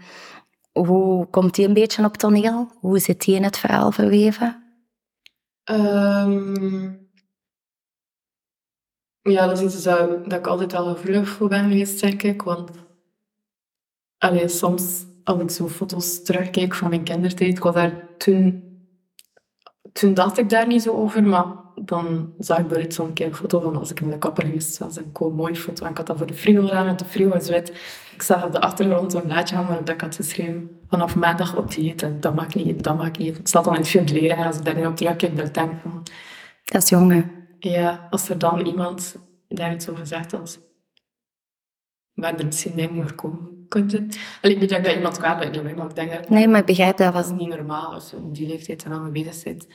hoe 0.71 1.25
komt 1.29 1.55
die 1.55 1.67
een 1.67 1.73
beetje 1.73 2.03
op 2.03 2.17
toneel? 2.17 2.71
Hoe 2.79 2.99
zit 2.99 3.25
die 3.25 3.35
in 3.35 3.43
het 3.43 3.57
verhaal 3.57 3.91
verweven? 3.91 4.63
Ehm, 5.63 6.91
ja, 9.21 9.47
dat 9.47 9.57
is 9.57 9.63
iets 9.63 9.83
dat, 9.83 10.29
dat 10.29 10.39
ik 10.39 10.47
altijd 10.47 10.73
al 10.73 10.95
gevoelig 10.95 11.29
voor 11.29 11.49
ben 11.49 11.69
geweest, 11.69 12.01
denk 12.01 12.23
ik. 12.23 12.41
Want 12.41 12.71
allee, 14.17 14.47
soms, 14.47 15.05
als 15.23 15.41
ik 15.41 15.49
zo 15.49 15.67
foto's 15.67 16.23
terugkijk 16.23 16.75
van 16.75 16.89
mijn 16.89 17.03
kindertijd, 17.03 17.57
ik 17.57 17.63
was 17.63 17.73
daar 17.73 18.17
toen... 18.17 18.66
Toen 19.99 20.13
dacht 20.13 20.37
ik 20.37 20.49
daar 20.49 20.67
niet 20.67 20.81
zo 20.81 20.91
over, 20.91 21.23
maar 21.23 21.45
dan 21.75 22.33
zag 22.39 22.57
ik 22.57 22.63
bijvoorbeeld 22.67 22.93
zo'n 22.93 23.13
keer 23.13 23.25
een 23.25 23.35
foto 23.35 23.59
van 23.59 23.75
als 23.75 23.91
ik 23.91 23.99
in 23.99 24.09
de 24.09 24.17
kapper 24.17 24.45
geweest 24.45 24.77
was. 24.77 24.97
Een 24.97 25.11
cool 25.11 25.31
mooie 25.31 25.55
foto. 25.55 25.85
En 25.85 25.91
ik 25.91 25.97
had 25.97 26.07
dat 26.07 26.17
voor 26.17 26.27
de 26.27 26.33
frigo 26.33 26.61
gedaan, 26.61 26.87
en 26.87 26.97
de 26.97 27.05
frigo 27.05 27.29
was 27.29 27.49
wit. 27.49 27.69
Ik 28.13 28.21
zag 28.21 28.45
op 28.45 28.51
de 28.51 28.61
achtergrond 28.61 29.11
zo'n 29.11 29.21
blaadje 29.21 29.55
hangen 29.55 29.69
waarop 29.69 29.89
ik 29.89 30.01
had 30.01 30.15
geschreven 30.15 30.69
vanaf 30.87 31.15
maandag 31.15 31.55
op 31.55 31.71
dieet. 31.71 32.01
En 32.03 32.19
dat 32.19 32.35
mag 32.35 32.55
niet, 32.55 32.83
dat 32.83 32.97
mag 32.97 33.17
niet. 33.17 33.37
Het 33.37 33.49
staat 33.49 33.63
dan 33.63 33.73
in 33.73 33.79
het 33.79 33.89
field 33.89 34.11
leren. 34.11 34.37
En 34.37 34.45
als 34.45 34.57
ik 34.57 34.65
daar 34.65 34.75
nu 34.75 34.85
op 34.85 34.95
terugkijk, 34.95 35.37
dan 35.37 35.49
denk 35.51 35.71
ik 35.71 35.77
van... 35.81 36.03
Dat 36.63 36.83
is 36.83 36.89
jongen. 36.89 37.31
Ja, 37.59 38.07
als 38.09 38.29
er 38.29 38.37
dan 38.37 38.65
iemand 38.65 39.15
daar 39.47 39.73
iets 39.73 39.89
over 39.89 40.07
zegt, 40.07 40.33
als 40.33 40.59
waar 42.13 42.35
er 42.35 42.45
misschien 42.45 42.75
dingen 42.75 42.97
over 42.97 43.15
komen. 43.15 43.56
Het... 43.69 44.19
Alleen 44.41 44.59
niet 44.59 44.69
dat 44.69 44.77
ik 44.77 44.83
dat 44.83 44.95
iemand 44.95 45.17
kwaad 45.17 45.51
ben, 45.51 45.75
maar 45.75 45.85
ik 45.85 45.95
denk 45.95 46.11
dat 46.11 46.29
Nee, 46.29 46.47
maar 46.47 46.59
ik 46.59 46.65
begrijp 46.65 46.97
dat 46.97 47.13
was... 47.13 47.31
niet 47.31 47.49
normaal 47.49 47.93
als 47.93 48.09
je 48.09 48.17
op 48.17 48.35
die 48.35 48.47
leeftijd 48.47 48.83
en 48.83 48.89
dan 48.89 49.11
bezig 49.11 49.43
bent. 49.43 49.67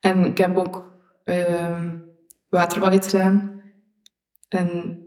En 0.00 0.24
ik 0.24 0.38
heb 0.38 0.56
ook 0.56 0.92
ehm 1.24 1.96
waterballet 2.54 3.06
gedaan. 3.06 3.62
En 4.48 4.98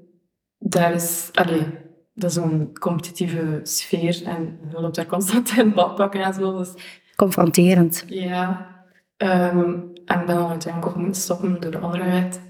daar 0.57 0.93
is, 0.93 1.29
allee, 1.33 1.67
dat 2.13 2.29
is 2.29 2.35
een 2.35 2.79
competitieve 2.79 3.59
sfeer 3.63 4.23
en 4.25 4.59
je 4.71 4.81
loopt 4.81 4.95
daar 4.95 5.05
constant 5.05 5.57
in 5.57 5.73
badpakken 5.73 6.23
en 6.23 6.33
zo. 6.33 6.57
Dus 6.57 6.73
confronterend. 7.15 8.03
ja. 8.07 8.75
Ehm, 9.17 9.59
en 10.05 10.19
ik 10.19 10.25
ben 10.25 10.35
dan 10.35 10.49
uiteindelijk 10.49 10.91
ook 10.95 11.01
moeten 11.01 11.21
stoppen 11.21 11.61
door 11.61 11.71
de 11.71 11.77
andere 11.77 12.09
wet. 12.09 12.41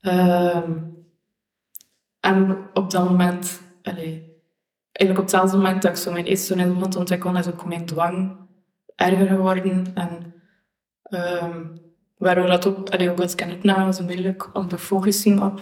Ehm, 0.00 0.72
en 2.20 2.58
op 2.72 2.90
dat 2.90 3.08
moment, 3.08 3.60
allee, 3.82 4.35
eigenlijk 4.96 5.18
op 5.18 5.24
hetzelfde 5.24 5.56
moment 5.56 5.82
dat 5.82 5.90
ik 5.90 5.96
zo 5.96 6.12
mijn 6.12 6.24
eetstoornis 6.24 6.68
begon 6.68 6.90
te 6.90 6.98
ontwikkelen, 6.98 7.36
is 7.36 7.48
ook 7.48 7.66
mijn 7.66 7.86
dwang 7.86 8.36
erger 8.96 9.26
geworden. 9.26 9.86
En 9.94 10.34
ehm 11.02 11.64
waardoor 12.18 12.46
dat 12.46 12.66
ook, 12.66 12.90
allee, 12.90 13.10
ook 13.10 13.20
als 13.20 13.34
kindertnaam 13.34 13.92
zo 13.92 14.04
moeilijk 14.04 14.48
om 14.52 14.68
te 14.68 14.78
focussen 14.78 15.42
op 15.42 15.60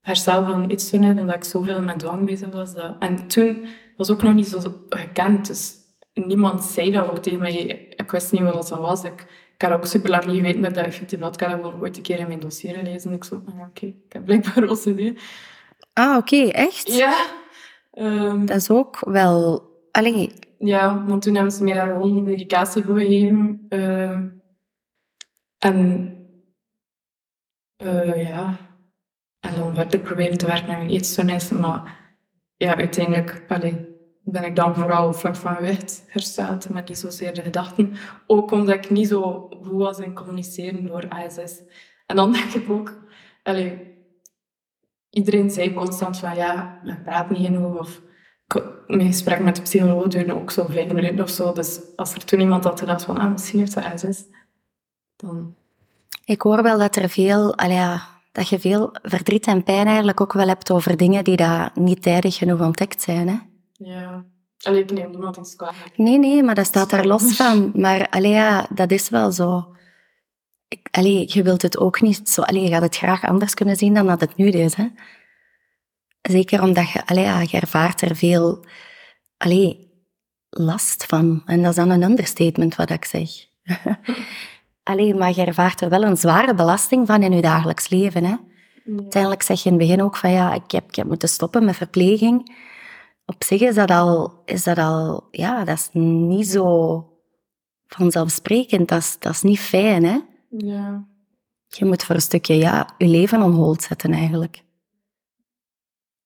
herstel 0.00 0.44
van 0.44 0.68
eetstoornis, 0.68 1.20
omdat 1.20 1.34
ik 1.34 1.44
zoveel 1.44 1.82
met 1.82 1.98
dwang 1.98 2.26
bezig 2.26 2.48
was. 2.48 2.74
Dat, 2.74 2.96
en 2.98 3.26
toen 3.28 3.66
was 3.96 4.10
ook 4.10 4.22
nog 4.22 4.34
niet 4.34 4.46
zo 4.46 4.84
gekend, 4.88 5.46
dus 5.46 5.74
niemand 6.14 6.62
zei 6.64 6.90
dat 6.90 7.10
ook 7.10 7.18
tegen 7.18 7.38
mij. 7.38 7.54
Ik 7.96 8.10
wist 8.10 8.32
niet 8.32 8.42
wat 8.42 8.68
dat 8.68 8.78
was. 8.78 9.04
Ik, 9.04 9.26
ik 9.54 9.62
had 9.62 9.72
ook 9.72 9.86
super 9.86 10.10
lang 10.10 10.26
niet 10.26 10.36
geweten 10.36 10.62
dat 10.62 10.76
ik 10.76 10.84
effectief 10.84 11.20
had. 11.20 11.40
Ik 11.40 11.48
had 11.48 11.62
dat 11.62 11.72
ooit 11.80 11.96
een 11.96 12.02
keer 12.02 12.18
in 12.18 12.26
mijn 12.26 12.40
dossier 12.40 12.74
gelezen. 12.74 13.12
Ik 13.12 13.24
zo, 13.24 13.42
ah, 13.46 13.68
oké, 13.68 13.86
ik 13.86 14.12
heb 14.12 14.24
blijkbaar 14.24 14.68
OCD. 14.70 15.20
Ah, 15.92 16.16
oké, 16.16 16.46
echt? 16.46 16.94
Ja. 16.94 17.42
Ehm, 17.94 18.46
Dat 18.46 18.56
is 18.56 18.70
ook 18.70 18.98
wel... 19.00 19.62
Allee, 19.90 20.32
ja, 20.58 21.04
want 21.06 21.22
toen 21.22 21.34
hebben 21.34 21.52
ze 21.52 21.64
mij 21.64 21.74
daar 21.74 21.86
gewoon 21.86 22.22
medicatie 22.22 22.82
voor 22.82 22.98
gegeven. 22.98 23.66
Ehm, 23.68 24.28
en 25.58 26.12
eh, 27.76 28.28
ja, 28.28 28.56
en 29.40 29.54
dan 29.54 29.74
werd 29.74 29.94
ik 29.94 30.02
proberen 30.02 30.38
te 30.38 30.46
werken 30.46 30.68
aan 30.68 30.78
mijn 30.78 30.90
eetstoornis. 30.90 31.50
Maar 31.50 32.00
ja, 32.56 32.76
uiteindelijk 32.76 33.44
allee, 33.48 33.86
ben 34.22 34.44
ik 34.44 34.56
dan 34.56 34.74
vooral 34.74 35.12
vlak 35.12 35.36
van 35.36 35.56
gewicht 35.56 36.04
hersteld, 36.06 36.68
maar 36.68 36.84
niet 36.86 36.98
zozeer 36.98 37.34
de 37.34 37.42
gedachten. 37.42 37.92
Ook 38.26 38.50
omdat 38.50 38.74
ik 38.74 38.90
niet 38.90 39.08
zo 39.08 39.48
goed 39.48 39.76
was 39.76 39.98
in 39.98 40.14
communiceren 40.14 40.86
door 40.86 41.08
ASS. 41.08 41.62
En 42.06 42.16
dan 42.16 42.32
denk 42.32 42.52
ik 42.52 42.70
ook, 42.70 43.02
allee, 43.42 43.93
iedereen 45.14 45.50
zei 45.50 45.74
constant 45.74 46.18
van 46.18 46.34
ja, 46.34 46.80
ik 46.84 47.04
praat 47.04 47.30
niet 47.30 47.46
genoeg. 47.46 47.78
Of 47.78 48.00
mijn 48.86 49.06
gesprek 49.06 49.40
met 49.40 49.56
de 49.56 49.62
psycholoog 49.62 50.06
duurde 50.06 50.34
ook 50.34 50.50
zo 50.50 50.66
vijf 50.68 50.92
minuten 50.92 51.22
of 51.24 51.30
zo. 51.30 51.52
Dus 51.52 51.80
als 51.96 52.14
er 52.14 52.24
toen 52.24 52.40
iemand 52.40 52.64
had 52.64 52.80
gedacht 52.80 53.04
van 53.04 53.18
ah, 53.18 53.30
misschien 53.30 53.58
heeft 53.58 53.72
ze 53.72 53.92
ASS, 53.92 54.24
dan 55.16 55.54
ik 56.24 56.42
hoor 56.42 56.62
wel 56.62 56.78
dat 56.78 56.96
er 56.96 57.08
veel... 57.08 57.54
Ja, 57.68 58.02
dat 58.32 58.48
je 58.48 58.58
veel 58.58 58.90
verdriet 59.02 59.46
en 59.46 59.62
pijn 59.62 59.86
eigenlijk 59.86 60.20
ook 60.20 60.32
wel 60.32 60.48
hebt 60.48 60.70
over 60.70 60.96
dingen 60.96 61.24
die 61.24 61.36
daar 61.36 61.70
niet 61.74 62.02
tijdig 62.02 62.36
genoeg 62.36 62.60
ontdekt 62.60 63.02
zijn, 63.02 63.28
hè? 63.28 63.36
ja. 63.72 64.24
Allee, 64.62 64.82
ik 64.82 64.92
neem 64.92 65.10
niemand 65.10 65.36
eens 65.36 65.56
kwalijk. 65.56 65.92
Nee, 65.96 66.18
nee, 66.18 66.42
maar 66.42 66.54
dat 66.54 66.66
staat 66.66 66.90
daar 66.90 67.06
los 67.06 67.36
van. 67.36 67.72
Maar 67.74 68.08
allee, 68.10 68.32
ja, 68.32 68.66
dat 68.74 68.90
is 68.90 69.08
wel 69.08 69.32
zo. 69.32 69.74
Ik, 70.68 70.88
allee, 70.90 71.24
je 71.26 71.42
wilt 71.42 71.62
het 71.62 71.78
ook 71.78 72.00
niet 72.00 72.28
zo... 72.28 72.42
Allee, 72.42 72.62
je 72.62 72.68
gaat 72.68 72.82
het 72.82 72.96
graag 72.96 73.24
anders 73.24 73.54
kunnen 73.54 73.76
zien 73.76 73.94
dan 73.94 74.06
dat 74.06 74.20
het 74.20 74.36
nu 74.36 74.48
is, 74.48 74.74
hè? 74.74 74.86
Zeker 76.22 76.62
omdat 76.62 76.90
je... 76.90 77.06
Allee, 77.06 77.24
ja, 77.24 77.40
je 77.40 77.60
ervaart 77.60 78.00
er 78.00 78.16
veel... 78.16 78.64
Allee, 79.36 79.92
last 80.50 81.04
van. 81.04 81.42
En 81.46 81.62
dat 81.62 81.70
is 81.70 81.76
dan 81.76 81.90
een 81.90 82.02
understatement 82.02 82.76
wat 82.76 82.90
ik 82.90 83.04
zeg. 83.04 83.30
allee, 84.82 85.14
maar 85.14 85.34
je 85.34 85.44
ervaart 85.44 85.80
er 85.80 85.88
wel 85.88 86.02
een 86.02 86.16
zware 86.16 86.54
belasting 86.54 87.06
van 87.06 87.22
in 87.22 87.32
je 87.32 87.42
dagelijks 87.42 87.88
leven, 87.88 88.24
hè? 88.24 88.34
Uiteindelijk 88.86 89.42
zeg 89.42 89.62
je 89.62 89.70
in 89.70 89.78
het 89.78 89.86
begin 89.86 90.02
ook 90.02 90.16
van 90.16 90.30
ja, 90.30 90.54
ik 90.54 90.70
heb, 90.70 90.88
ik 90.88 90.94
heb 90.94 91.06
moeten 91.06 91.28
stoppen 91.28 91.64
met 91.64 91.76
verpleging. 91.76 92.56
Op 93.26 93.44
zich 93.44 93.60
is 93.60 93.74
dat 93.74 93.90
al, 93.90 94.42
is 94.44 94.62
dat 94.62 94.78
al 94.78 95.28
ja, 95.30 95.64
dat 95.64 95.78
is 95.78 95.88
niet 95.92 96.46
zo 96.46 97.06
vanzelfsprekend. 97.86 98.88
Dat 98.88 98.98
is, 98.98 99.16
dat 99.18 99.32
is 99.32 99.42
niet 99.42 99.60
fijn, 99.60 100.04
hè? 100.04 100.18
Ja. 100.56 101.08
Je 101.68 101.84
moet 101.84 102.04
voor 102.04 102.14
een 102.14 102.20
stukje 102.20 102.54
ja, 102.56 102.94
je 102.98 103.06
leven 103.06 103.42
on 103.42 103.52
hold 103.52 103.82
zetten 103.82 104.12
eigenlijk. 104.12 104.62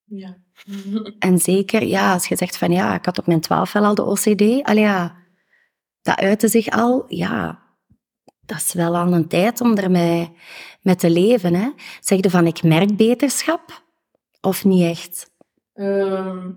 Ja. 0.04 0.36
En 1.18 1.38
zeker, 1.38 1.82
ja, 1.84 2.12
als 2.12 2.26
je 2.26 2.36
zegt 2.36 2.56
van 2.56 2.70
ja, 2.72 2.94
ik 2.94 3.04
had 3.04 3.18
op 3.18 3.26
mijn 3.26 3.40
twaalf 3.40 3.72
wel 3.72 3.84
al 3.84 3.94
de 3.94 4.04
OCD. 4.04 4.66
Al 4.66 4.76
ja, 4.76 5.16
dat 6.02 6.16
uitte 6.18 6.48
zich 6.48 6.68
al, 6.68 7.04
ja, 7.08 7.62
dat 8.40 8.56
is 8.56 8.72
wel 8.72 8.96
al 8.96 9.12
een 9.12 9.28
tijd 9.28 9.60
om 9.60 9.76
ermee 9.76 10.32
mee 10.80 10.96
te 10.96 11.10
leven. 11.10 11.54
Hè. 11.54 11.70
Zeg 12.00 12.20
je 12.20 12.30
van 12.30 12.46
ik 12.46 12.62
merk 12.62 12.96
beterschap. 12.96 13.82
Of 14.40 14.64
niet 14.64 14.82
echt? 14.82 15.30
Ehm, 15.72 16.50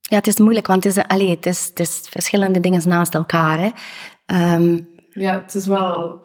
Ja, 0.00 0.16
het 0.18 0.26
is 0.26 0.38
moeilijk, 0.38 0.66
want 0.66 0.84
het 0.84 0.96
is, 0.96 1.04
allee, 1.04 1.30
het 1.30 1.46
is, 1.46 1.66
het 1.66 1.80
is 1.80 2.00
verschillende 2.10 2.60
dingen 2.60 2.88
naast 2.88 3.14
elkaar. 3.14 3.58
Hè. 3.58 3.70
Ehm, 4.26 4.80
ja, 5.10 5.40
het 5.40 5.54
is 5.54 5.66
wel 5.66 6.22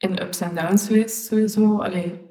in 0.00 0.22
ups 0.22 0.40
en 0.40 0.54
downs 0.54 0.86
geweest, 0.86 1.26
sowieso. 1.26 1.78
Allee, 1.78 2.28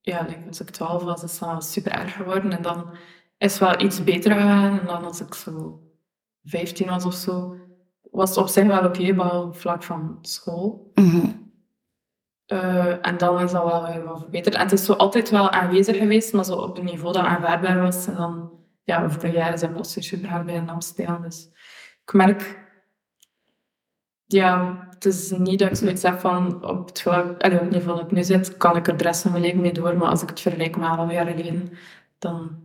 ja, 0.00 0.22
like, 0.28 0.46
als 0.46 0.60
ik 0.60 0.70
12 0.70 1.02
was, 1.02 1.22
is 1.22 1.30
het 1.30 1.40
wel 1.40 1.60
super 1.60 1.92
erg 1.92 2.12
geworden. 2.16 2.52
En 2.52 2.62
dan 2.62 2.90
is 3.38 3.58
het 3.58 3.60
wel 3.60 3.80
iets 3.86 4.04
beter 4.04 4.32
gegaan. 4.32 4.80
En 4.80 4.86
dan 4.86 5.04
als 5.04 5.20
ik 5.20 5.34
zo 5.34 5.82
15 6.44 6.86
was 6.86 7.04
of 7.04 7.14
zo, 7.14 7.56
was 8.10 8.28
het 8.28 8.38
op 8.38 8.48
zich 8.48 8.66
wel 8.66 8.84
oké, 8.84 9.14
behalve 9.14 9.46
op 9.46 9.56
vlak 9.56 9.82
van 9.82 10.18
school. 10.22 10.90
mhm. 10.94 11.30
Eh, 12.46 13.06
en 13.06 13.18
dan 13.18 13.40
is 13.40 13.50
dat 13.50 13.64
wel 13.64 13.86
weer 13.86 14.04
wat 14.04 14.18
verbeterd. 14.18 14.54
En 14.54 14.60
het 14.60 14.72
is 14.72 14.84
zo 14.84 14.92
altijd 14.92 15.30
wel 15.30 15.50
aanwezig 15.50 15.96
geweest, 15.96 16.32
maar 16.32 16.44
zo 16.44 16.54
op 16.54 16.78
een 16.78 16.84
niveau 16.84 17.12
dat 17.12 17.24
aanvaardbaar 17.24 17.80
was. 17.80 18.06
En 18.06 18.14
dan, 18.14 18.50
ja, 18.84 19.04
over 19.04 19.20
de 19.20 19.30
jaren 19.30 19.58
zijn 19.58 19.74
we 19.74 19.84
super 19.84 20.28
hard 20.28 20.46
bij 20.46 20.56
een 20.56 20.70
afspelen. 20.70 21.22
Dus 21.22 21.48
ik 22.04 22.12
merk, 22.12 22.67
ja, 24.28 24.78
het 24.90 25.04
is 25.04 25.30
niet 25.30 25.58
dat 25.58 25.68
ik 25.68 25.76
zoiets 25.76 26.04
van 26.20 26.64
op 26.64 26.86
het, 26.86 27.70
niveau 27.70 27.98
dat 27.98 28.00
ik 28.00 28.10
nu 28.10 28.24
zit, 28.24 28.56
kan 28.56 28.76
ik 28.76 28.88
er 28.88 28.96
de 28.96 29.04
rest 29.04 29.22
van 29.22 29.30
mijn 29.30 29.42
leven 29.42 29.60
mee 29.60 29.72
door. 29.72 29.96
Maar 29.96 30.08
als 30.08 30.22
ik 30.22 30.28
het 30.28 30.40
vergelijk 30.40 30.76
met 30.76 30.98
een 30.98 31.12
jaren 31.12 31.36
geleden, 31.36 31.70
dan, 32.18 32.56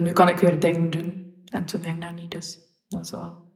nu 0.00 0.12
kan 0.12 0.28
ik 0.28 0.38
weer 0.38 0.60
dingen 0.60 0.90
doen. 0.90 1.34
En 1.44 1.64
toen 1.64 1.82
ging 1.82 2.00
dat 2.00 2.12
niet, 2.12 2.30
dus 2.30 2.58
dat 2.88 3.04
is 3.04 3.10
wel 3.10 3.46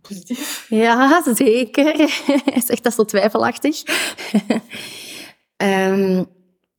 positief. 0.00 0.66
Ja, 0.68 1.22
zeker. 1.34 2.08
Zegt 2.66 2.82
dat 2.82 2.94
zo 2.94 3.04
twijfelachtig. 3.04 3.82
Ehm, 5.56 6.24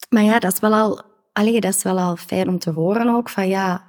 maar 0.10 0.24
ja, 0.24 0.40
dat 0.40 0.54
is 0.54 0.60
wel 0.60 0.74
al, 0.74 1.02
allee, 1.34 1.62
dat 1.62 1.76
is 1.76 1.84
wel 1.84 2.00
al 2.00 2.16
fijn 2.16 2.48
om 2.48 2.60
te 2.60 2.72
horen 2.72 3.10
ook. 3.10 3.30
Van 3.30 3.48
ja, 3.48 3.84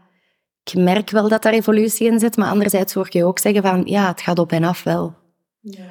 ik 0.65 0.75
merk 0.75 1.11
wel 1.11 1.29
dat 1.29 1.43
daar 1.43 1.53
evolutie 1.53 2.07
in 2.07 2.19
zit, 2.19 2.37
maar 2.37 2.51
anderzijds 2.51 2.95
hoor 2.95 3.07
je 3.11 3.25
ook 3.25 3.39
zeggen 3.39 3.63
van 3.63 3.83
ja, 3.85 4.09
het 4.09 4.21
gaat 4.21 4.39
op 4.39 4.53
en 4.53 4.65
af 4.65 4.83
wel. 4.83 5.22
Ja. 5.63 5.89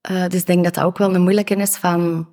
Eh, 0.00 0.26
dus 0.26 0.40
ik 0.40 0.46
denk 0.46 0.64
dat 0.64 0.74
dat 0.74 0.84
ook 0.84 0.98
wel 0.98 1.14
een 1.14 1.22
moeilijke 1.22 1.54
is 1.54 1.76
van, 1.76 2.28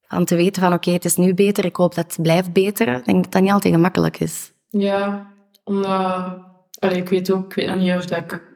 van 0.00 0.24
te 0.24 0.36
weten 0.36 0.62
van 0.62 0.72
oké, 0.72 0.90
het 0.90 1.04
is 1.04 1.16
nu 1.16 1.34
beter, 1.34 1.64
ik 1.64 1.76
hoop 1.76 1.94
dat 1.94 2.12
het 2.12 2.22
blijft 2.22 2.52
beter. 2.52 2.88
Ik 2.88 3.04
denk 3.04 3.22
dat 3.22 3.32
dat 3.32 3.42
niet 3.42 3.52
altijd 3.52 3.74
gemakkelijk 3.74 4.20
is. 4.20 4.52
Ja, 4.68 5.32
omdat... 5.64 6.38
allee, 6.78 6.96
ik 6.96 7.08
weet 7.08 7.32
ook, 7.32 7.44
ik 7.44 7.54
weet 7.54 7.66
nog 7.66 7.76
niet 7.76 7.94
of 7.94 8.06
dat 8.06 8.18
ik 8.18 8.48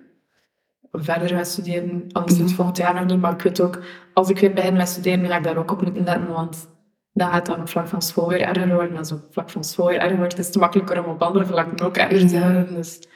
verder 0.92 1.28
ga 1.28 1.44
studeren, 1.44 2.04
anders 2.12 2.38
het 2.38 2.52
volgend 2.52 2.76
jaar 2.76 2.94
nog 2.94 3.04
niet, 3.04 3.20
maar 3.20 3.32
ik 3.32 3.42
weet 3.42 3.60
ook, 3.60 3.82
als 4.14 4.28
ik 4.28 4.38
weer 4.38 4.52
begin 4.52 4.76
met 4.76 4.88
studeren, 4.88 5.26
ga 5.26 5.36
ik 5.36 5.44
daar 5.44 5.56
ook 5.56 5.70
op 5.70 5.82
moeten 5.82 6.04
letten, 6.04 6.32
want 6.32 6.68
dan 7.12 7.30
gaat 7.30 7.46
dat 7.46 7.58
op 7.58 7.68
vlak 7.68 7.88
van 7.88 8.02
school 8.02 8.28
weer 8.28 8.40
erger 8.40 8.68
worden, 8.68 8.90
en 8.90 8.96
als 8.98 9.10
het 9.10 9.24
op 9.24 9.32
vlak 9.32 9.50
van 9.50 9.64
school 9.64 9.86
weer 9.86 9.98
erger 9.98 10.16
wordt, 10.16 10.38
is 10.38 10.46
het 10.46 10.56
makkelijker 10.56 11.04
om 11.04 11.10
op 11.10 11.22
andere 11.22 11.46
vlakken 11.46 11.86
ook 11.86 11.96
erger 11.96 12.28
te 12.28 12.38
worden, 12.38 12.74
dus... 12.74 13.08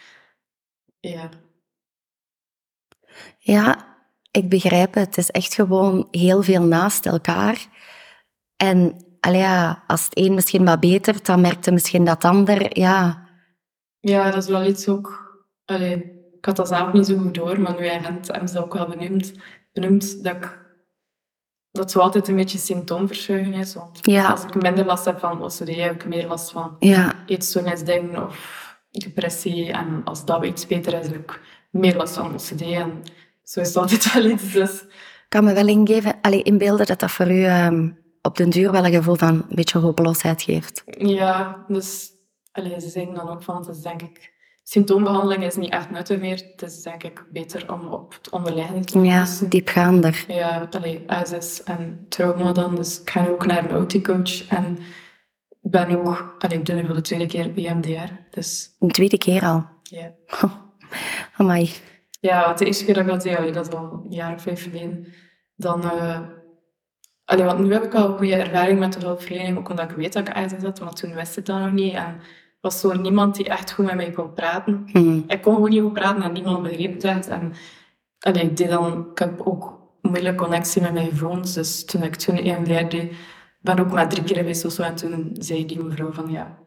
Ja. 1.01 1.29
Ja, 3.39 3.98
ik 4.31 4.49
begrijp 4.49 4.95
het. 4.95 5.07
Het 5.07 5.17
is 5.19 5.31
echt 5.31 5.55
gewoon 5.55 6.09
heel 6.11 6.43
veel 6.43 6.63
naast 6.63 7.07
elkaar. 7.07 7.67
En 8.57 8.97
allee, 9.21 9.41
ja, 9.41 9.85
als 9.87 10.05
het 10.05 10.19
een 10.19 10.35
misschien 10.35 10.65
wat 10.65 10.81
beter, 10.81 11.23
dan 11.23 11.41
merkte 11.41 11.71
misschien 11.71 12.05
dat 12.05 12.25
ander. 12.25 12.79
Ja, 12.79 13.27
Ja, 14.01 14.31
dat 14.31 14.43
is 14.43 14.49
wel 14.49 14.65
iets 14.65 14.89
ook... 14.89 15.27
Allee, 15.65 15.95
ik 16.39 16.45
had 16.45 16.57
dat 16.57 16.69
zelf 16.69 16.93
niet 16.93 17.07
zo 17.07 17.19
goed 17.19 17.35
door, 17.35 17.61
maar 17.61 17.75
nu 17.79 17.85
jij 17.85 18.01
bent, 18.01 18.27
hebben 18.27 18.49
ze 18.49 18.65
ook 18.65 18.75
wel 18.75 18.89
benoemd, 18.89 19.33
benoemd 19.73 20.25
dat 20.25 20.35
ik... 20.37 20.67
Dat 21.71 21.83
het 21.83 21.91
zo 21.93 21.99
altijd 21.99 22.29
een 22.29 22.37
beetje 22.37 22.59
symptoomverschuiving 22.59 23.57
is. 23.59 23.75
Want 23.75 23.99
Ja. 24.03 24.31
als 24.31 24.45
ik 24.45 24.63
minder 24.63 24.85
last 24.85 25.05
heb 25.05 25.19
van 25.19 25.43
OCD, 25.43 25.77
heb 25.77 25.95
ik 25.95 26.07
meer 26.07 26.27
last 26.27 26.51
van 26.51 26.77
ja, 26.79 27.15
eetstoornisdingen 27.27 28.27
of 28.27 28.67
depressie. 28.91 29.73
En 29.73 30.01
als 30.05 30.25
dat 30.25 30.45
iets 30.45 30.67
beter 30.67 30.95
is, 30.95 31.07
heb 31.07 31.17
ik 31.17 31.41
meer 31.71 31.97
last 31.97 32.15
van 32.15 32.35
OCD. 32.35 32.61
En 32.61 33.03
zo 33.49 33.61
is 33.61 33.67
het 33.69 33.77
altijd 33.77 34.13
wel 34.13 34.25
iets. 34.25 34.53
Dus 34.53 34.83
ik 34.83 35.27
kan 35.29 35.45
me 35.45 35.53
wel 35.53 35.69
ingeven, 35.69 36.19
allee, 36.21 36.43
inbeelden 36.43 36.87
dat 36.87 37.01
dat 37.01 37.11
voor 37.11 37.31
u 37.31 37.45
ehm, 37.45 37.91
op 38.23 38.37
den 38.37 38.51
duur 38.51 38.71
wel 38.73 38.85
een 38.85 38.93
gevoel 38.93 39.15
van 39.15 39.35
een 39.49 39.57
beetje 39.57 39.79
hopeloosheid 39.79 40.43
geeft. 40.43 40.83
ja, 40.99 41.65
dus 41.69 42.11
allee, 42.53 42.81
ze 42.81 42.89
zeggen 42.89 43.15
dan 43.15 43.29
ook 43.29 43.43
van, 43.43 43.57
het 43.57 43.77
is 43.77 43.83
denk 43.83 44.03
ik, 44.03 44.33
symptoombehandeling 44.63 45.45
is 45.45 45.57
niet 45.57 45.73
echt 45.73 45.91
nuttig 45.91 46.19
meer. 46.21 46.43
Het 46.57 46.63
is 46.63 46.83
denk 46.83 47.03
ik 47.03 47.25
beter 47.33 47.73
om 47.73 47.87
op 47.87 48.13
het 48.15 48.31
onderliggende 48.31 48.85
te 48.85 48.99
Ja, 48.99 49.27
diepgaander. 49.49 50.25
Ja, 50.29 50.69
allee, 50.71 51.03
ASS 51.07 51.63
en 51.63 52.07
trauma 52.09 52.53
dan. 52.53 52.75
Dus 52.75 53.01
ik 53.01 53.11
ga 53.11 53.27
ook 53.27 53.47
naar 53.47 53.71
een 53.71 53.77
OT-coach. 53.77 54.49
En 54.49 54.79
ik 55.63 55.71
ben 55.71 56.07
ook, 56.07 56.35
allee, 56.39 56.59
ik 56.59 56.67
doe 56.67 56.75
nu 56.77 56.87
voor 56.87 56.95
de 56.95 57.01
tweede 57.01 57.27
keer 57.27 57.53
BMDR. 57.53 58.13
Dus 58.31 58.77
Een 58.79 58.91
tweede 58.91 59.19
keer 59.19 59.43
al. 59.43 59.67
ja. 59.83 60.13
Amai. 61.37 61.71
Ja, 62.21 62.53
de 62.53 62.65
eerste 62.65 62.85
keer 62.85 62.95
dat 62.95 63.03
ik 63.03 63.11
dat 63.11 63.23
deed, 63.23 63.55
dat 63.55 63.75
al 63.75 64.03
een 64.05 64.11
jaar 64.11 64.35
of 64.35 64.43
vijf 64.43 64.63
geleden, 64.63 65.07
dan... 65.55 65.83
allee, 67.25 67.45
want 67.45 67.59
nu 67.59 67.73
heb 67.73 67.85
ik 67.85 67.95
al 67.95 68.09
een 68.09 68.17
goede 68.17 68.35
ervaring 68.35 68.79
met 68.79 68.93
de 68.93 69.07
hulpverlening, 69.07 69.59
ook 69.59 69.69
omdat 69.69 69.91
ik 69.91 69.97
weet 69.97 70.13
dat 70.13 70.29
ik 70.29 70.35
ASS 70.35 70.63
had, 70.63 70.79
want 70.79 70.97
toen 70.97 71.15
wist 71.15 71.37
ik 71.37 71.47
dat 71.47 71.59
nog 71.59 71.73
niet. 71.73 71.95
En 71.95 72.05
er 72.05 72.59
was 72.61 72.81
zo 72.81 72.93
niemand 72.93 73.35
die 73.35 73.49
echt 73.49 73.73
goed 73.73 73.85
met 73.85 73.95
mij 73.95 74.11
kon 74.11 74.33
praten. 74.33 74.89
Hm. 74.93 75.21
Ik 75.27 75.43
kon 75.43 75.55
gewoon 75.55 75.71
niet 75.71 75.83
goed 75.83 75.93
praten 75.93 76.23
en 76.23 76.33
niemand 76.33 76.63
begreep 76.63 77.03
het. 77.03 77.29
En 77.29 77.53
allee, 78.19 78.43
ik, 78.43 78.57
deed 78.57 78.69
dan, 78.69 79.11
ik 79.11 79.19
heb 79.19 79.41
ook 79.41 79.79
moeilijk 80.03 80.37
connectie 80.37 80.83
met 80.83 80.93
mijn 80.93 81.09
gevoelens, 81.09 81.55
dus 81.55 81.85
toen 81.85 82.03
ik 82.03 82.17
toen 82.17 82.37
EMDR 82.37 82.89
deed, 82.89 83.13
ben 83.61 83.79
ook 83.79 83.93
maar 83.93 84.09
drie 84.09 84.25
keer 84.25 84.37
geweest 84.37 84.65
of 84.65 84.73
zo, 84.73 84.83
en 84.83 84.95
toen 84.95 85.31
zei 85.39 85.67
die 85.67 85.83
mevrouw 85.83 86.13
van, 86.13 86.31
ja, 86.31 86.59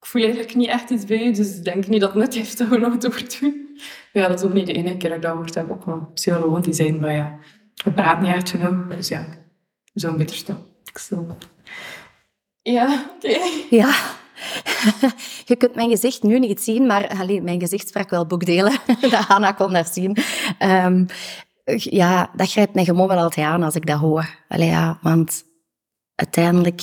ik 0.00 0.06
voel 0.06 0.22
eigenlijk 0.22 0.54
niet 0.54 0.68
echt 0.68 0.90
iets 0.90 1.04
bij 1.04 1.24
je, 1.24 1.32
dus 1.32 1.56
ik 1.56 1.64
denk 1.64 1.86
niet 1.86 2.00
dat 2.00 2.12
het 2.12 2.18
nut 2.18 2.34
heeft 2.34 2.60
om 2.60 2.72
er 2.72 2.80
nog 2.80 2.96
door 2.96 3.22
te 3.22 3.36
doen. 3.40 3.63
Ja, 4.12 4.28
dat 4.28 4.38
is 4.38 4.46
ook 4.46 4.52
niet 4.52 4.66
de 4.66 4.72
enige 4.72 4.96
keer 4.96 5.08
dat 5.08 5.16
ik 5.16 5.22
dat 5.22 5.30
gehoord 5.30 5.54
heb. 5.54 5.70
Ook 5.70 5.84
wel 5.84 6.10
psychologen 6.14 6.62
die 6.62 6.72
zeiden 6.72 7.00
van 7.00 7.12
ja, 7.12 7.38
we 7.84 7.90
praten 7.90 8.22
niet 8.22 8.34
echt 8.34 8.50
genoeg. 8.50 8.86
Dus 8.96 9.08
ja, 9.08 9.26
zo 9.94 10.16
beter 10.16 10.36
stil. 10.36 10.56
Ik 10.84 10.98
stil. 10.98 11.36
Ja, 12.62 13.04
oké. 13.16 13.38
Ja. 13.70 13.94
Je 15.50 15.56
kunt 15.56 15.74
mijn 15.74 15.90
gezicht 15.90 16.22
nu 16.22 16.38
niet 16.38 16.60
zien, 16.60 16.86
maar 16.86 17.08
allee, 17.08 17.42
mijn 17.42 17.60
gezicht 17.60 17.88
sprak 17.88 18.10
wel 18.10 18.26
boekdelen. 18.26 18.78
dat 19.00 19.12
Hanna 19.12 19.52
kon 19.52 19.72
dat 19.72 19.88
zien. 19.88 20.16
Ehm, 20.58 21.06
ja, 21.76 22.30
dat 22.36 22.50
grijpt 22.50 22.74
mij 22.74 22.84
gewoon 22.84 23.08
wel 23.08 23.18
altijd 23.18 23.46
aan 23.46 23.62
als 23.62 23.74
ik 23.74 23.86
dat 23.86 23.98
hoor. 23.98 24.38
Allee, 24.48 24.68
ja, 24.68 24.98
want 25.02 25.44
uiteindelijk 26.14 26.82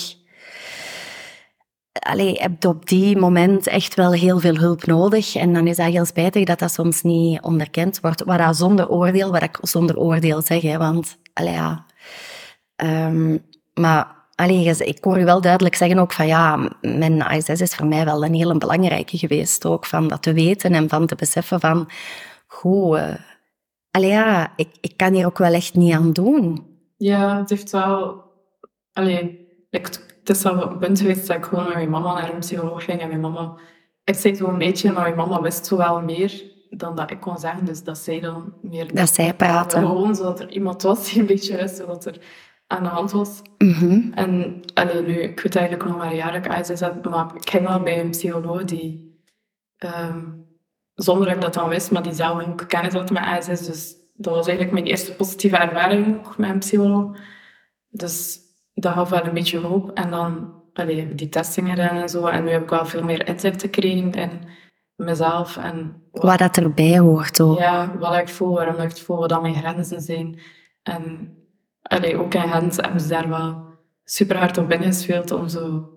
allee, 1.92 2.34
heb 2.40 2.62
je 2.62 2.68
op 2.68 2.88
die 2.88 3.16
moment 3.16 3.66
echt 3.66 3.94
wel 3.94 4.12
heel 4.12 4.38
veel 4.38 4.56
hulp 4.56 4.86
nodig. 4.86 5.34
En 5.34 5.52
dan 5.52 5.66
is 5.66 5.76
dat 5.76 5.86
heel 5.86 6.04
spijtig 6.04 6.44
dat 6.44 6.58
dat 6.58 6.72
soms 6.72 7.02
niet 7.02 7.42
onderkend 7.42 8.00
wordt. 8.00 8.24
Wat 8.24 8.38
dat 8.38 8.56
zonder 8.56 8.88
oordeel, 8.88 9.30
wat 9.30 9.42
ik 9.42 9.58
zonder 9.60 9.98
oordeel 9.98 10.42
zeg. 10.42 10.62
Hè, 10.62 10.78
want, 10.78 11.18
allee, 11.32 11.52
ja... 11.52 11.86
Ehm, 12.76 13.38
maar 13.74 14.22
allee, 14.34 14.64
ik 14.64 15.04
hoor 15.04 15.18
je 15.18 15.24
wel 15.24 15.40
duidelijk 15.40 15.74
zeggen 15.74 15.98
ook 15.98 16.12
van 16.12 16.26
ja, 16.26 16.70
mijn 16.80 17.22
ASS 17.22 17.48
is 17.48 17.74
voor 17.74 17.86
mij 17.86 18.04
wel 18.04 18.24
een 18.24 18.34
hele 18.34 18.58
belangrijke 18.58 19.18
geweest. 19.18 19.66
Ook 19.66 19.86
van 19.86 20.08
dat 20.08 20.22
te 20.22 20.32
weten 20.32 20.74
en 20.74 20.88
van 20.88 21.06
te 21.06 21.14
beseffen 21.14 21.60
van... 21.60 21.88
Goed, 22.46 22.96
eh, 22.96 23.14
ja, 23.90 24.52
ik, 24.56 24.68
ik 24.80 24.96
kan 24.96 25.14
hier 25.14 25.26
ook 25.26 25.38
wel 25.38 25.52
echt 25.52 25.74
niet 25.74 25.94
aan 25.94 26.12
doen. 26.12 26.66
Ja, 26.96 27.38
het 27.38 27.50
heeft 27.50 27.70
wel... 27.70 28.24
Allee, 28.92 29.48
ik, 29.70 30.11
het 30.24 30.36
is 30.36 30.42
wel 30.42 30.70
een 30.70 30.78
punt 30.78 31.00
geweest 31.00 31.26
dat 31.26 31.36
ik 31.36 31.44
gewoon 31.44 31.64
met 31.64 31.74
mijn 31.74 31.90
mama 31.90 32.14
naar 32.14 32.32
een 32.32 32.38
psycholoog 32.38 32.84
ging. 32.84 33.00
En 33.00 33.08
mijn 33.08 33.20
mama... 33.20 33.54
Ik 34.04 34.14
zei 34.14 34.38
een 34.38 34.58
beetje, 34.58 34.92
maar 34.92 35.02
mijn 35.02 35.16
mama 35.16 35.40
wist 35.40 35.66
zo 35.66 35.76
wel 35.76 36.02
meer 36.02 36.42
dan 36.70 36.96
dat 36.96 37.10
ik 37.10 37.20
kon 37.20 37.38
zeggen. 37.38 37.64
Dus 37.64 37.84
dat 37.84 37.98
zij 37.98 38.20
dan 38.20 38.54
meer... 38.62 38.94
Dat 38.94 39.14
zij 39.14 39.34
praten. 39.34 39.78
Gewoon 39.80 40.14
zodat 40.14 40.40
er 40.40 40.50
iemand 40.50 40.82
was 40.82 41.10
die 41.10 41.20
een 41.20 41.26
beetje 41.26 41.56
wist 41.56 41.84
wat 41.84 42.04
er 42.04 42.18
aan 42.66 42.82
de 42.82 42.88
hand 42.88 43.10
was. 43.10 43.42
Mhm. 43.58 44.12
En 44.14 44.60
allee, 44.74 45.02
nu, 45.02 45.20
ik 45.20 45.40
weet 45.40 45.56
eigenlijk 45.56 45.88
nog 45.88 45.96
maar 45.96 46.10
een 46.10 46.16
jaar 46.16 46.32
dat 46.32 46.44
ik 46.44 46.52
ASS 46.52 46.80
heb, 46.80 47.08
maar 47.08 47.36
ik 47.36 47.50
ging 47.50 47.68
wel 47.68 47.80
bij 47.80 48.00
een 48.00 48.10
psycholoog 48.10 48.64
die, 48.64 49.16
ehm, 49.76 50.20
zonder 50.94 51.26
dat 51.26 51.34
ik 51.34 51.40
dat 51.40 51.54
dan 51.54 51.68
wist, 51.68 51.90
maar 51.90 52.02
die 52.02 52.12
zelf 52.12 52.46
ook 52.46 52.68
kennis 52.68 52.92
had 52.92 53.10
met 53.10 53.22
ASS. 53.22 53.66
Dus 53.66 53.96
dat 54.14 54.34
was 54.34 54.46
eigenlijk 54.46 54.76
mijn 54.76 54.86
eerste 54.86 55.14
positieve 55.14 55.56
ervaring 55.56 56.36
met 56.36 56.50
een 56.50 56.58
psycholoog. 56.58 57.16
Dus 57.88 58.40
dat 58.82 58.92
gaf 58.92 59.08
wel 59.08 59.24
een 59.26 59.34
beetje 59.34 59.58
hoop. 59.58 59.90
En 59.90 60.10
dan 60.10 60.60
allee, 60.72 61.00
heb 61.00 61.10
ik 61.10 61.18
die 61.18 61.28
testing 61.28 61.68
gedaan 61.68 61.96
en 61.96 62.08
zo. 62.08 62.26
En 62.26 62.44
nu 62.44 62.50
heb 62.50 62.62
ik 62.62 62.70
wel 62.70 62.86
veel 62.86 63.02
meer 63.04 63.26
inzicht 63.28 63.60
gekregen 63.60 64.12
in 64.12 64.30
mezelf. 64.96 65.56
En 65.56 66.02
Wat 66.10 66.38
dat 66.38 66.56
erbij 66.56 66.98
hoort 66.98 67.40
ook. 67.40 67.58
ja, 67.58 67.98
wat 67.98 68.16
ik 68.16 68.28
voel, 68.28 68.52
waarom 68.54 68.74
ik 68.74 68.88
het 68.88 69.00
voel, 69.00 69.16
wat 69.18 69.28
dan 69.28 69.42
mijn 69.42 69.54
grenzen 69.54 70.00
zijn. 70.00 70.40
En 70.82 71.34
allee, 71.82 72.16
ook 72.16 72.34
in 72.34 72.48
Gent 72.48 72.76
hebben 72.76 73.00
ze 73.00 73.08
daar 73.08 73.28
wel 73.28 73.64
super 74.04 74.36
hard 74.36 74.58
op 74.58 74.72
ingespeeld 74.72 75.30
om 75.30 75.48
zo... 75.48 75.90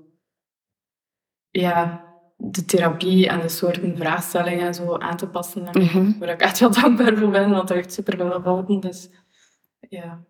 Ja, 1.51 2.03
de 2.37 2.65
therapie 2.65 3.27
en 3.27 3.39
de 3.41 3.49
soorten 3.49 3.97
vraagstellingen 3.97 4.67
en 4.67 4.73
zo 4.73 4.97
aan 4.97 5.17
te 5.17 5.27
passen. 5.27 5.67
En 5.67 5.81
Mhm. 5.81 6.19
Waar 6.19 6.29
ik 6.29 6.41
echt 6.41 6.59
wel 6.59 6.71
dankbaar 6.81 7.17
voor 7.17 7.29
ben, 7.29 7.49
want 7.49 7.67
dat 7.67 7.77
heeft 7.77 7.93
super 7.93 8.17
veel 8.17 8.31
geholpen. 8.41 8.79
Dus 8.79 9.09
ja. 9.89 10.23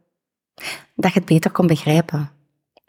Dat 0.95 1.13
je 1.13 1.19
het 1.19 1.27
beter 1.27 1.51
kon 1.51 1.67
begrijpen. 1.67 2.29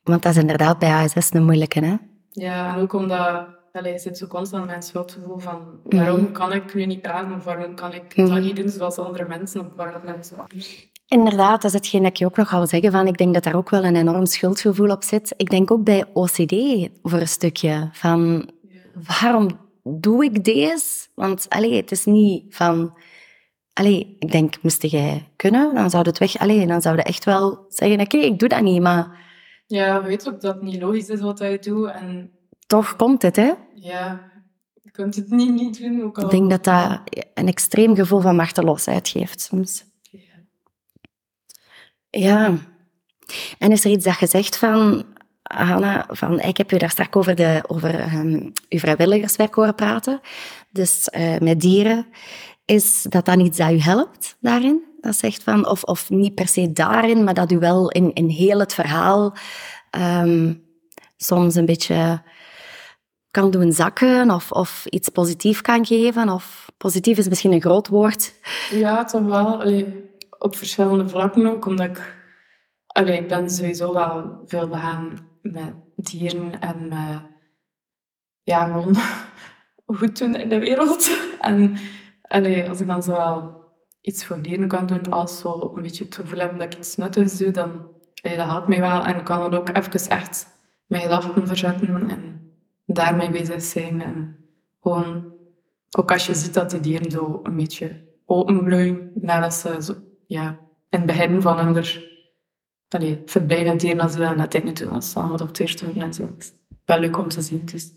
Want 0.07 0.23
dat 0.23 0.33
is 0.33 0.39
inderdaad 0.41 0.79
bij 0.79 0.91
ASS 0.91 1.31
een 1.33 1.45
moeilijke, 1.45 1.85
hè? 1.85 1.95
Ja, 2.31 2.75
en 2.75 2.81
ook 2.83 2.93
omdat 2.93 3.47
allee, 3.73 3.93
je 3.93 3.99
zit 3.99 4.19
zo 4.19 4.27
constant 4.27 4.67
met 4.67 4.75
een 4.77 4.83
schuldgevoel 4.83 5.39
van 5.39 5.61
waarom 5.85 6.33
kan 6.33 6.53
ik 6.53 6.75
nu 6.75 6.87
niet 6.87 7.03
praten 7.03 7.35
of 7.35 7.45
waarom 7.45 7.75
kan 7.75 7.93
ik 7.93 8.17
Mhm. 8.17 8.29
dat 8.29 8.43
niet 8.43 8.57
doen 8.57 8.69
zoals 8.69 8.99
andere 8.99 9.29
mensen 9.29 9.61
of 9.61 9.67
waarom 9.77 10.01
mensen 10.05 10.37
Inderdaad, 11.09 11.63
dat 11.63 11.71
is 11.71 11.77
hetgeen 11.77 12.03
dat 12.03 12.11
ik 12.11 12.17
je 12.17 12.25
ook 12.25 12.37
nog 12.37 12.51
wil 12.51 12.67
zeggen. 12.67 12.93
Van, 12.93 13.07
ik 13.07 13.17
denk 13.19 13.35
dat 13.35 13.45
daar 13.45 13.55
ook 13.55 13.71
wel 13.71 13.85
een 13.85 13.97
enorm 13.97 14.27
schuldgevoel 14.27 14.91
op 14.91 15.03
zit. 15.05 15.35
Ik 15.37 15.51
denk 15.51 15.71
ook 15.71 15.85
bij 15.85 16.05
OCD 16.13 16.55
voor 17.03 17.21
een 17.21 17.29
stukje. 17.29 17.89
Van, 17.93 18.51
waarom 19.21 19.49
doe 19.83 20.25
ik 20.25 20.45
deze? 20.45 21.07
Want 21.15 21.47
allee, 21.49 21.77
het 21.77 21.91
is 21.91 22.05
niet 22.05 22.55
van... 22.55 22.99
Allee, 23.73 24.17
ik 24.19 24.33
denk, 24.33 24.55
moest 24.63 24.83
jij 24.83 25.29
kunnen, 25.37 25.75
dan 25.75 25.91
zou 25.91 26.03
het 26.03 26.19
weg... 26.19 26.39
Allee, 26.39 26.67
dan 26.67 26.83
zou 26.83 26.97
je 26.97 27.03
echt 27.03 27.25
wel 27.25 27.65
zeggen, 27.69 28.01
oké, 28.01 28.17
ik 28.17 28.39
doe 28.39 28.49
dat 28.49 28.63
niet, 28.63 28.83
maar 28.83 29.19
Ja, 29.67 30.03
weet 30.03 30.29
ook 30.29 30.41
dat 30.41 30.55
het 30.55 30.63
niet 30.63 30.83
logisch 30.83 31.09
is 31.09 31.21
wat 31.21 31.39
je 31.39 31.59
doet 31.61 31.91
en 31.91 32.31
toch 32.67 32.97
komt 32.97 33.23
het, 33.23 33.37
hè? 33.37 33.53
ja, 33.75 34.31
je 34.83 34.91
kunt 34.91 35.15
het 35.15 35.31
niet 35.31 35.53
niet 35.53 35.81
doen. 35.81 36.03
Ook 36.03 36.19
al... 36.19 36.25
Ik 36.25 36.31
denk 36.31 36.51
dat 36.51 36.65
dat 36.65 37.01
een 37.35 37.47
extreem 37.47 37.95
gevoel 37.95 38.21
van 38.21 38.37
machteloosheid 38.37 39.09
geeft 39.09 39.41
soms. 39.41 39.85
Ja. 40.11 40.21
Ja. 42.11 42.55
En 43.59 43.73
is 43.73 43.85
er 43.85 43.91
iets 43.91 44.05
dat 44.05 44.19
je 44.19 44.27
zegt 44.27 44.57
van, 44.57 45.05
Hanna, 45.43 46.07
van, 46.09 46.41
ik 46.41 46.57
heb 46.57 46.73
u 46.73 46.77
daar 46.77 46.91
straks 46.91 47.17
over, 47.17 47.35
de, 47.35 47.63
over 47.67 47.95
ehm, 48.01 48.51
uw 48.69 48.79
vrijwilligerswerk 48.79 49.55
horen 49.55 49.75
praten, 49.75 50.21
dus 50.71 51.09
eh, 51.09 51.39
met 51.39 51.61
dieren. 51.61 52.07
Is 52.65 53.03
dat 53.03 53.25
dan 53.25 53.41
iets 53.41 53.57
dat 53.57 53.71
u 53.71 53.79
helpt 53.79 54.37
daarin? 54.41 54.83
Zegt 55.13 55.43
van, 55.43 55.69
of, 55.69 55.83
of 55.83 56.11
niet 56.11 56.35
per 56.35 56.49
se 56.49 56.73
daarin, 56.73 57.25
maar 57.25 57.35
dat 57.35 57.53
u 57.53 57.59
wel 57.59 57.91
in, 57.91 58.13
in 58.13 58.29
heel 58.29 58.59
het 58.59 58.75
verhaal 58.75 59.35
ehm, 59.91 60.55
soms 61.17 61.55
een 61.55 61.67
beetje 61.67 62.23
kan 63.31 63.51
doen 63.51 63.73
zakken 63.73 64.31
of, 64.31 64.53
of 64.53 64.87
iets 64.87 65.09
positief 65.09 65.61
kan 65.61 65.87
geven? 65.87 66.29
Of 66.29 66.73
positief 66.77 67.19
is 67.19 67.29
misschien 67.29 67.53
een 67.53 67.61
groot 67.61 67.89
woord. 67.89 68.35
Ja, 68.71 69.05
toch 69.05 69.25
wel. 69.25 69.63
Op 70.39 70.57
verschillende 70.57 71.09
vlakken 71.09 71.47
ook, 71.47 71.67
omdat 71.67 71.87
ik... 71.87 72.15
Allee, 72.87 73.19
ik 73.19 73.29
ben 73.29 73.51
sowieso 73.51 73.93
wel 73.93 74.43
veel 74.47 74.69
begaan 74.69 75.29
met 75.43 75.73
dieren 75.97 76.61
en 76.61 76.89
met... 76.89 77.21
Ja, 78.43 78.65
gewoon 78.65 78.97
goed 79.99 80.19
doen 80.19 80.35
in 80.35 80.49
de 80.49 80.59
wereld. 80.59 81.11
En 81.41 81.77
allee, 82.23 82.69
als 82.69 82.81
ik 82.81 82.87
dan 82.87 83.03
zo 83.03 83.13
wel 83.13 83.66
iets 84.07 84.25
voor 84.25 84.43
dieren 84.43 84.69
kan 84.69 84.87
doen, 84.87 85.11
als 85.11 85.39
zo 85.39 85.73
een 85.75 85.83
beetje 85.83 86.05
het 86.05 86.15
gevoel 86.15 86.39
heb 86.39 86.59
dat 86.59 86.73
ik 86.73 86.79
iets 86.79 86.97
nuttigs 86.97 87.39
doe, 87.39 87.51
dan 87.51 87.71
allee, 88.23 88.37
dat 88.37 88.47
helpt 88.47 88.69
mij 88.69 88.81
wel. 88.81 89.05
En 89.05 89.17
ik 89.17 89.25
kan 89.25 89.51
dan 89.51 89.61
ook 89.61 89.69
even 89.69 90.11
echt 90.11 90.47
mijn 90.87 91.03
gedachten 91.03 91.47
verzetten 91.47 92.11
en 92.11 92.51
daarmee 92.87 93.31
bezig 93.31 93.63
zijn. 93.63 94.03
En 94.03 94.37
gewoon, 94.81 95.33
ook 95.99 96.13
als 96.13 96.27
je 96.27 96.35
ziet 96.35 96.55
dat 96.55 96.71
de 96.71 96.81
dieren 96.81 97.11
zo 97.11 97.41
een 97.43 97.57
beetje 97.57 98.05
openbloeien, 98.25 99.11
nadat 99.15 99.55
ze 99.55 99.83
zo, 99.83 99.95
ja, 100.27 100.59
in 100.91 100.99
het 100.99 101.07
begin 101.07 101.43
van 101.43 101.59
hun 101.59 101.85
allee, 102.89 103.23
verblijden 103.27 103.79
dieren 103.79 104.01
als 104.01 104.13
ze 104.13 104.19
dat 104.19 104.37
net 104.37 104.77
doen, 104.77 104.91
als 104.91 105.11
ze 105.11 105.19
allemaal 105.19 105.39
op 105.39 105.49
het 105.49 105.61
eerste 105.61 105.87
en 105.97 106.15
zo. 106.15 106.23
Het 106.23 106.43
is 106.43 106.53
Wel 106.85 106.99
leuk 106.99 107.19
om 107.19 107.29
te 107.29 107.41
zien. 107.41 107.65
Dus, 107.65 107.93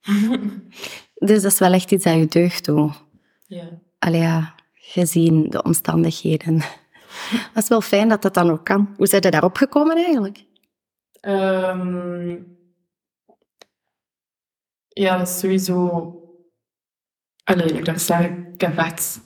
Dus 1.28 1.42
dat 1.42 1.52
is 1.52 1.58
wel 1.58 1.72
echt 1.72 1.92
iets 1.92 2.04
dat 2.04 2.14
je 2.14 2.26
deugd 2.26 2.64
doet. 2.64 3.04
ja. 3.46 3.80
Allee, 3.98 4.20
ja, 4.20 4.54
gezien 4.80 5.50
de 5.50 5.62
omstandigheden. 5.62 6.56
Dat 7.54 7.62
is 7.62 7.68
wel 7.68 7.80
fijn 7.80 8.08
dat 8.08 8.22
dat 8.22 8.34
dan 8.34 8.50
ook 8.50 8.64
kan. 8.64 8.94
Hoe 8.96 9.06
zijn 9.06 9.22
je 9.22 9.30
daarop 9.30 9.56
gekomen 9.56 9.96
eigenlijk? 9.96 10.44
Ehm, 11.20 12.36
ja, 14.88 15.18
dat 15.18 15.28
is 15.28 15.38
sowieso... 15.38 16.12
Allee, 17.44 17.66
ik 17.66 17.84
ik. 17.86 19.20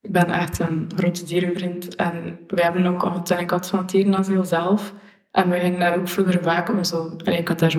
Ik 0.00 0.12
ben 0.12 0.30
echt 0.30 0.58
een 0.58 0.90
grote 0.96 1.24
dierenvriend. 1.24 1.94
En 1.94 2.38
wij 2.46 2.64
hebben 2.64 2.86
ook 2.86 3.02
al 3.02 3.22
een 3.24 3.46
kat 3.46 3.66
van 3.66 3.86
dierenasiel 3.86 4.44
zelf. 4.44 4.94
En 5.30 5.50
we 5.50 5.58
gingen 5.58 5.80
daar 5.80 5.98
ook 5.98 6.08
vroeger 6.08 6.42
vaak 6.42 6.68
om 6.68 6.84
zo... 6.84 7.16
Allee, 7.16 7.38
ik 7.38 7.48
had 7.48 7.58
daar 7.58 7.70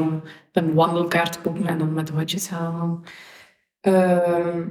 een 0.52 0.74
wandelkaart 0.74 1.42
kopen 1.42 1.68
en 1.68 1.78
dan 1.78 1.94
met 1.94 2.12
gaan. 2.48 3.04
Ehm, 3.82 4.68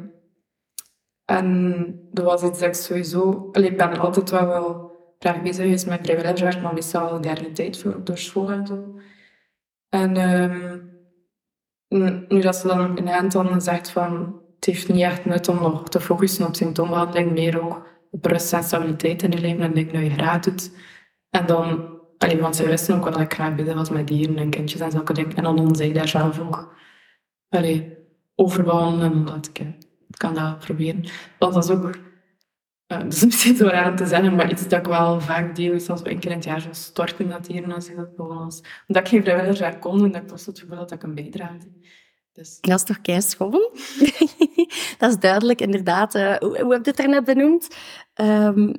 en 1.38 2.08
dat 2.10 2.24
was 2.24 2.42
iets 2.42 2.58
dat 2.58 2.68
ik 2.68 2.74
sowieso... 2.74 3.48
Ik 3.52 3.76
ben 3.76 3.98
altijd 3.98 4.30
wel 4.30 4.46
wel 4.46 4.90
graag 5.18 5.42
bezig 5.42 5.64
geweest 5.64 5.86
met 5.86 6.00
vrijwilligerswerk, 6.02 6.62
maar 6.62 6.74
meestal 6.74 7.10
wel 7.10 7.20
derde 7.20 7.52
tijd 7.52 7.78
voor, 7.78 8.04
door 8.04 8.18
school 8.18 8.50
en 8.50 8.66
zo. 8.66 9.00
En 9.88 10.16
ehm, 10.16 10.78
nu 12.28 12.40
dat 12.40 12.56
ze 12.56 12.66
dan 12.66 12.96
in 12.96 13.28
dan 13.28 13.60
zegt 13.60 13.90
van 13.90 14.40
het 14.54 14.64
heeft 14.64 14.88
niet 14.88 15.02
echt 15.02 15.24
nut 15.24 15.48
om 15.48 15.56
nog 15.60 15.88
te 15.88 16.00
focussen 16.00 16.46
op 16.46 16.54
symptoombehandeling, 16.54 17.32
meer 17.32 17.62
ook 17.62 17.86
op 18.10 18.24
rust 18.24 18.52
en 18.52 18.62
stabiliteit 18.62 19.22
in 19.22 19.30
je 19.30 19.40
leven 19.40 19.60
en 19.60 19.74
dingen 19.74 19.92
dat 19.92 20.02
je 20.02 20.10
graag 20.10 20.40
doet. 20.40 20.70
En 21.30 21.46
dan, 21.46 21.98
allee, 22.18 22.40
want 22.40 22.56
ze 22.56 22.66
wisten 22.66 22.96
ook 22.96 23.04
wel 23.04 23.12
dat 23.12 23.22
ik 23.22 23.34
graag 23.34 23.54
bezig 23.54 23.74
was 23.74 23.90
met 23.90 24.06
dieren 24.06 24.36
en 24.36 24.50
kindjes 24.50 24.80
en 24.80 24.90
zulke 24.90 25.12
dingen. 25.12 25.36
En 25.36 25.42
dan 25.42 25.76
zei 25.76 25.88
ik 25.88 25.94
daar 25.94 26.08
zelf 26.08 26.40
ook 26.40 26.74
allee, 27.48 27.96
over 28.34 28.64
behandelen, 28.64 29.12
omdat 29.12 29.46
ik, 29.46 29.58
eh, 29.58 29.66
ik 29.66 29.91
kan 30.16 30.34
dat 30.34 30.58
proberen. 30.58 31.04
Want 31.38 31.54
dat 31.54 31.64
is 31.64 31.70
ook, 31.70 31.84
eh, 32.86 32.98
dat 32.98 33.12
is 33.12 33.24
misschien 33.24 33.56
zo 33.56 33.66
raar 33.66 33.90
om 33.90 33.96
te 33.96 34.06
zeggen, 34.06 34.34
maar 34.34 34.50
iets 34.50 34.68
dat 34.68 34.78
ik 34.80 34.86
wel 34.86 35.20
vaak 35.20 35.56
deel, 35.56 35.72
is 35.72 35.88
als 35.90 36.02
we 36.02 36.08
één 36.08 36.18
keer 36.18 36.30
in 36.30 36.36
het 36.36 36.44
jaar 36.46 36.60
zo 36.60 36.68
storten 36.72 37.28
dat 37.28 37.44
dieren 37.46 37.72
als 37.72 37.88
ik 37.88 37.96
dat 37.96 38.08
gewoon 38.16 38.38
als, 38.44 38.60
omdat 38.86 39.02
ik 39.02 39.08
geen 39.08 39.22
vrijwilligerswerk 39.22 39.80
kon 39.80 39.98
doen, 39.98 40.12
dat 40.12 40.22
ik 40.22 40.28
toch 40.28 40.46
het 40.46 40.58
gevoel 40.58 40.76
had 40.76 40.88
dat 40.88 40.98
ik 40.98 41.04
een 41.04 41.14
bijdrage. 41.14 41.58
Dus, 42.32 42.58
Dat 42.60 42.78
is 42.78 42.84
toch 42.84 43.00
keischoon? 43.00 43.50
dat 44.98 45.10
is 45.10 45.18
duidelijk, 45.18 45.60
inderdaad. 45.60 46.14
eh, 46.14 46.34
hoe, 46.36 46.60
hoe 46.62 46.72
heb 46.72 46.84
je 46.84 46.90
het 46.90 47.00
er 47.00 47.08
net 47.08 47.24
benoemd? 47.24 47.68
Ehm, 48.14 48.72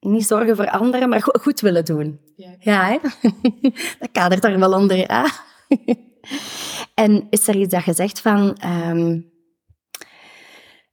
niet 0.00 0.26
zorgen 0.26 0.56
voor 0.56 0.70
anderen, 0.70 1.08
maar 1.08 1.22
go- 1.22 1.38
goed 1.40 1.60
willen 1.60 1.84
doen. 1.84 2.20
ja. 2.36 2.54
Ja, 2.58 2.84
hè? 2.86 2.98
dat 3.98 4.08
kadert 4.12 4.44
er 4.44 4.58
wel 4.58 4.72
onder, 4.72 5.06
en 6.94 7.26
is 7.30 7.48
er 7.48 7.56
iets 7.56 7.74
dat 7.74 7.84
je 7.84 7.92
zegt 7.92 8.20
van... 8.20 8.56
ehm, 8.56 9.20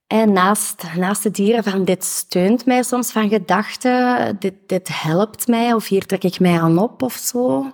en 0.06 0.32
naast, 0.32 0.94
naast 0.96 1.22
de 1.22 1.30
dieren 1.30 1.64
van 1.64 1.84
dit 1.84 2.04
steunt 2.04 2.66
mij 2.66 2.82
soms 2.82 3.12
van 3.12 3.28
gedachten, 3.28 4.36
dit, 4.38 4.54
dit 4.66 5.02
helpt 5.02 5.46
mij 5.46 5.72
of 5.72 5.88
hier 5.88 6.06
trek 6.06 6.24
ik 6.24 6.40
mij 6.40 6.60
aan 6.60 6.78
op 6.78 7.02
of 7.02 7.12
zo? 7.12 7.72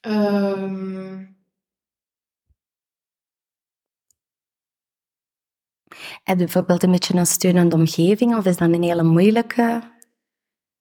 Ehm, 0.00 1.28
Heb 6.22 6.38
je 6.38 6.44
bijvoorbeeld 6.44 6.82
een 6.82 6.90
beetje 6.90 7.14
een 7.14 7.26
steunende 7.26 7.76
omgeving 7.76 8.36
of 8.36 8.44
is 8.44 8.56
dat 8.56 8.72
een 8.72 8.82
hele 8.82 9.02
moeilijke? 9.02 9.80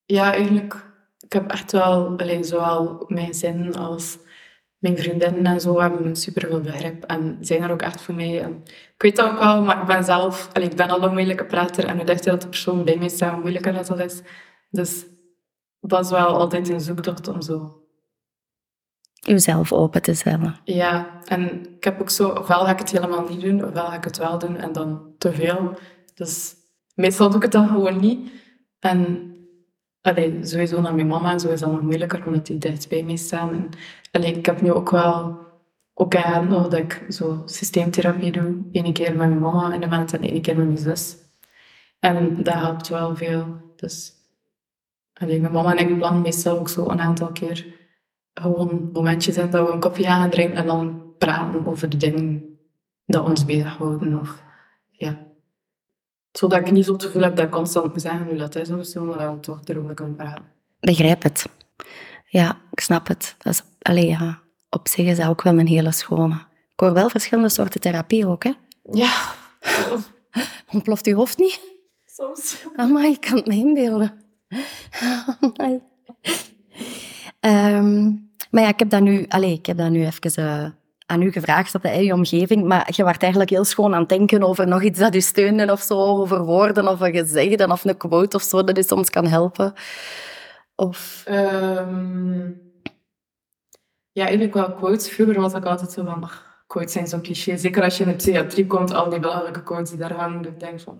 Ja, 0.05 0.33
eigenlijk. 0.33 0.87
Ik 1.19 1.33
heb 1.33 1.51
echt 1.51 1.71
wel, 1.71 2.17
alleen 2.17 2.43
zowel 2.43 3.03
mijn 3.07 3.33
zin 3.33 3.75
als 3.75 4.17
mijn 4.79 4.97
vriendinnen 4.97 5.45
en 5.45 5.61
zo 5.61 5.79
hebben 5.79 6.15
super 6.15 6.47
veel 6.47 6.61
begrip 6.61 7.03
en 7.03 7.37
zijn 7.41 7.61
er 7.61 7.71
ook 7.71 7.81
echt 7.81 8.01
voor 8.01 8.15
mij. 8.15 8.41
En 8.41 8.63
ik 8.65 9.01
weet 9.01 9.15
dat 9.15 9.31
ook 9.31 9.39
wel, 9.39 9.61
maar 9.61 9.81
ik 9.81 9.87
ben 9.87 10.03
zelf, 10.03 10.49
ik 10.53 10.75
ben 10.75 10.89
al 10.89 11.03
een 11.03 11.13
moeilijke 11.13 11.45
prater 11.45 11.85
en 11.85 11.99
ik 11.99 12.07
dacht 12.07 12.23
dat 12.23 12.41
de 12.41 12.47
persoon 12.47 12.85
bij 12.85 12.97
mij 12.97 13.09
staat 13.09 13.31
hoe 13.31 13.41
moeilijker 13.41 13.73
dat 13.73 13.87
dat 13.87 13.99
is. 13.99 14.21
Dus 14.69 15.05
dat 15.79 16.05
is 16.05 16.11
wel 16.11 16.27
altijd 16.27 16.69
een 16.69 16.81
zoektocht 16.81 17.27
om 17.27 17.41
zo. 17.41 17.83
Jezelf 19.13 19.73
open 19.73 20.01
te 20.01 20.13
stellen. 20.13 20.55
Ja, 20.63 21.21
en 21.25 21.75
ik 21.75 21.83
heb 21.83 22.01
ook 22.01 22.09
zo, 22.09 22.29
ofwel 22.29 22.63
ga 22.65 22.71
ik 22.71 22.79
het 22.79 22.91
helemaal 22.91 23.27
niet 23.29 23.41
doen, 23.41 23.65
ofwel 23.65 23.85
ga 23.85 23.95
ik 23.95 24.03
het 24.03 24.17
wel 24.17 24.39
doen 24.39 24.57
en 24.57 24.71
dan 24.71 25.13
te 25.17 25.33
veel. 25.33 25.77
Dus 26.15 26.55
meestal 26.95 27.27
doe 27.27 27.37
ik 27.37 27.43
het 27.43 27.51
dan 27.51 27.67
gewoon 27.67 27.99
niet. 27.99 28.31
En 28.79 29.31
allee, 30.01 30.45
sowieso 30.45 30.81
naar 30.81 30.95
mijn 30.95 31.07
mama 31.07 31.31
en 31.31 31.39
zo 31.39 31.49
is 31.49 31.59
dat 31.59 31.71
nog 31.71 31.81
moeilijker, 31.81 32.25
omdat 32.25 32.45
die 32.45 32.57
dicht 32.57 32.89
bij 32.89 33.03
mij 33.03 33.15
staan. 33.15 33.69
En, 34.11 34.23
ik 34.23 34.45
heb 34.45 34.61
nu 34.61 34.71
ook 34.71 34.89
wel 34.89 35.47
ook 35.93 36.15
aan 36.15 36.49
dat 36.49 36.73
ik 36.73 37.05
zo 37.09 37.41
systeemtherapie 37.45 38.31
doe. 38.31 38.57
Eén 38.71 38.93
keer 38.93 39.15
met 39.15 39.27
mijn 39.27 39.39
mama 39.39 39.73
in 39.73 39.81
de 39.81 39.87
maand 39.87 40.13
en 40.13 40.21
één 40.21 40.41
keer 40.41 40.57
met 40.57 40.65
mijn 40.65 40.77
zus. 40.77 41.17
En 41.99 42.43
dat 42.43 42.53
helpt 42.53 42.87
wel 42.87 43.15
veel. 43.15 43.45
Dus 43.75 44.13
allee, 45.13 45.39
mijn 45.39 45.53
mama 45.53 45.75
en 45.75 45.89
ik 45.89 45.97
plannen 45.97 46.21
meestal 46.21 46.59
ook 46.59 46.69
zo 46.69 46.89
een 46.89 47.01
aantal 47.01 47.31
keer 47.31 47.77
gewoon 48.33 48.89
momentjes 48.93 49.37
in 49.37 49.49
dat 49.49 49.67
we 49.67 49.73
een 49.73 49.79
kopje 49.79 50.03
gaan 50.03 50.29
drinken 50.29 50.57
en 50.57 50.65
dan 50.65 51.13
praten 51.17 51.65
over 51.65 51.89
de 51.89 51.97
dingen 51.97 52.59
dat 53.05 53.25
ons 53.25 53.45
bezighouden. 53.45 54.19
Of, 54.19 54.43
ja. 54.91 55.27
Zodat 56.31 56.59
ik 56.59 56.71
niet 56.71 56.85
zo 56.85 56.93
het 56.93 57.03
gevoel 57.03 57.21
heb 57.21 57.35
dat 57.35 57.45
ik 57.45 57.51
constant 57.51 57.91
moet 57.93 58.01
zeggen 58.01 58.25
hoe 58.25 58.37
dat 58.37 58.55
is 58.55 58.69
of 58.69 58.85
zo, 58.85 59.03
maar 59.03 59.17
dat 59.17 59.33
we 59.33 59.39
toch 59.39 59.59
erover 59.65 59.93
kunnen 59.93 60.15
praten. 60.15 60.43
Begrijp 60.79 61.23
het. 61.23 61.45
Ja, 62.25 62.57
ik 62.71 62.79
snap 62.79 63.07
het. 63.07 63.35
Dat 63.37 63.53
is, 63.53 63.63
allee, 63.81 64.07
ja, 64.07 64.39
op 64.69 64.87
zich 64.87 65.05
is 65.05 65.17
dat 65.17 65.27
ook 65.27 65.41
wel 65.41 65.59
een 65.59 65.67
hele 65.67 65.91
schone. 65.91 66.35
Ik 66.73 66.79
hoor 66.85 66.93
wel 66.93 67.09
verschillende 67.09 67.49
soorten 67.49 67.81
therapie 67.81 68.27
ook, 68.27 68.43
hè? 68.43 68.51
Ja, 68.91 69.11
Ontploft 70.73 71.05
uw 71.07 71.15
hoofd 71.15 71.37
niet? 71.37 71.59
soms. 72.05 72.65
Amai, 72.75 73.11
ik 73.11 73.21
kan 73.21 73.35
het 73.35 73.47
me 73.47 73.55
inbeelden. 73.55 74.21
Ehm, 77.39 78.03
maar 78.51 78.63
ja, 78.63 78.67
ik 78.67 78.79
heb 78.79 78.89
dat 78.89 79.01
nu, 79.01 79.25
allez, 79.27 79.53
ik 79.53 79.65
heb 79.65 79.77
dat 79.77 79.89
nu 79.89 80.05
even 80.05 80.45
eh, 80.45 80.69
aan 81.09 81.21
u 81.21 81.31
gevraagd 81.31 81.73
had, 81.73 81.83
hè, 81.83 81.93
je 81.93 82.13
omgeving, 82.13 82.63
maar 82.63 82.89
je 82.95 83.03
werd 83.03 83.21
eigenlijk 83.21 83.51
heel 83.51 83.63
schoon 83.63 83.93
aan 83.93 83.99
het 83.99 84.09
denken 84.09 84.43
over 84.43 84.67
nog 84.67 84.83
iets 84.83 84.99
dat 84.99 85.15
u 85.15 85.21
steunde 85.21 85.71
of 85.71 85.81
zo, 85.81 85.97
over 85.97 86.43
woorden 86.43 86.87
of 86.87 86.99
een 86.99 87.13
gezegde 87.13 87.67
of 87.67 87.85
een 87.85 87.97
quote 87.97 88.35
of 88.35 88.43
zo, 88.43 88.63
dat 88.63 88.77
u 88.77 88.83
soms 88.83 89.09
kan 89.09 89.27
helpen? 89.27 89.73
Of... 90.75 91.23
Ehm, 91.25 92.47
ja, 94.11 94.23
eigenlijk 94.23 94.53
wel 94.53 94.73
quotes. 94.73 95.09
Vroeger 95.09 95.41
was 95.41 95.53
ik 95.53 95.65
altijd 95.65 95.91
zo 95.91 96.03
van, 96.03 96.29
quotes 96.67 96.91
zijn 96.91 97.07
zo'n 97.07 97.21
cliché. 97.21 97.57
Zeker 97.57 97.83
als 97.83 97.97
je 97.97 98.03
in 98.03 98.09
de 98.09 98.15
psychiatrie 98.15 98.67
komt, 98.67 98.93
al 98.93 99.09
die 99.09 99.19
belangrijke 99.19 99.63
quotes 99.63 99.89
die 99.89 99.99
daar 99.99 100.13
hangen, 100.13 100.45
ik 100.45 100.59
denk 100.59 100.79
van... 100.79 100.99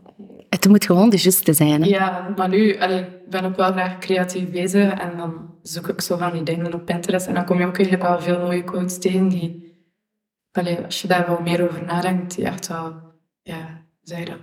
Het 0.50 0.68
moet 0.68 0.86
gewoon 0.86 1.10
de 1.10 1.18
juiste 1.18 1.54
zijn, 1.54 1.84
hè? 1.84 1.90
Ja, 1.90 2.34
maar 2.38 2.50
nu 2.50 2.80
allee, 2.80 3.06
ben 3.30 3.46
ik 3.46 3.56
wel 3.56 3.72
graag 3.72 3.98
creatief 3.98 4.52
bezig 4.52 4.94
en 4.94 5.18
dan 5.18 5.54
zoek 5.62 5.88
ik 5.88 6.02
zo 6.02 6.18
van 6.18 6.32
die 6.32 6.44
dingen 6.44 6.74
op 6.74 6.86
Pinterest 6.86 7.28
en 7.28 7.34
dan 7.34 7.46
kom 7.46 7.60
je 7.60 7.66
ook 7.66 7.78
eigenlijk 7.78 8.08
wel 8.10 8.22
veel 8.22 8.40
mooie 8.40 8.64
quotes 8.64 9.00
tegen 9.00 9.28
die, 9.28 9.69
allee, 10.52 10.78
als 10.86 11.02
je 11.02 11.08
daar 11.08 11.28
wel 11.28 11.42
meer 11.42 11.64
over 11.70 11.84
nadenkt, 11.86 12.36
die 12.36 12.46
echt 12.46 12.68
wel, 12.68 12.94
ja, 13.42 13.82
zeg 14.02 14.24
dat, 14.26 14.38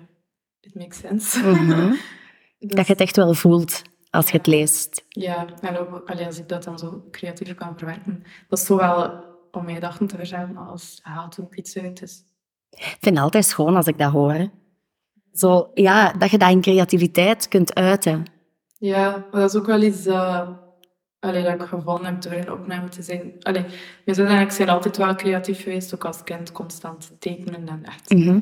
it 0.61 0.75
makes 0.75 0.99
sense. 0.99 1.38
Mhm. 1.38 1.95
Dus- 2.59 2.75
Dat 2.77 2.87
je 2.87 2.92
het 2.92 3.01
echt 3.01 3.16
wel 3.16 3.35
voelt 3.35 3.83
als 4.11 4.31
je 4.31 4.37
het 4.37 4.47
leest. 4.47 5.05
Ja, 5.09 5.47
en 5.61 5.79
ook 5.79 6.09
allee, 6.11 6.27
als 6.27 6.38
ik 6.38 6.49
dat 6.49 6.64
dan 6.64 6.79
zo 6.79 7.05
creatief 7.11 7.55
kan 7.55 7.79
verwerken, 7.79 8.23
dat 8.49 8.59
is 8.59 8.64
zo 8.66 8.77
wel 8.77 9.25
om 9.51 9.62
mijn 9.64 9.75
gedachten 9.77 10.07
te 10.07 10.16
verzamelen 10.16 10.66
als 10.66 10.99
haalt 11.03 11.40
ook 11.40 11.55
iets 11.55 11.79
uit. 11.79 12.01
Dus 12.01 12.25
Ik 12.71 12.97
vind 13.01 13.14
het 13.14 13.19
altijd 13.25 13.45
schoon 13.45 13.77
als 13.77 13.87
ik 13.87 13.99
dat 13.99 14.12
hoor. 14.12 14.33
hè. 14.33 14.47
Zo, 15.33 15.71
ja, 15.75 16.12
dat 16.12 16.31
je 16.31 16.38
dat 16.38 16.51
in 16.51 16.61
creativiteit 16.61 17.49
kunt 17.49 17.75
uiten. 17.75 18.25
Ja, 18.79 19.11
maar 19.31 19.40
dat 19.40 19.51
is 19.55 19.61
ook 19.61 19.66
wel 19.66 19.83
iets 19.83 20.03
dat, 20.05 20.49
allee, 21.27 21.43
dat 21.43 21.55
ik 21.55 21.61
gevonden 21.62 22.05
heb 22.07 22.23
door 22.23 22.33
in 22.33 22.53
opname 22.53 22.89
te 22.89 23.03
zijn. 23.03 23.33
Allee, 23.43 23.65
je 24.05 24.15
zou 24.15 24.29
zeggen, 24.29 24.49
ik 24.51 24.57
ben 24.59 24.69
altijd 24.69 24.97
wel 24.97 25.15
creatief 25.15 25.62
geweest, 25.62 25.95
ook 25.95 26.05
als 26.05 26.23
kind 26.25 26.53
constant 26.53 27.12
tekenen 27.19 27.69
en 27.69 27.85
echt. 27.85 28.11
Mhm. 28.11 28.41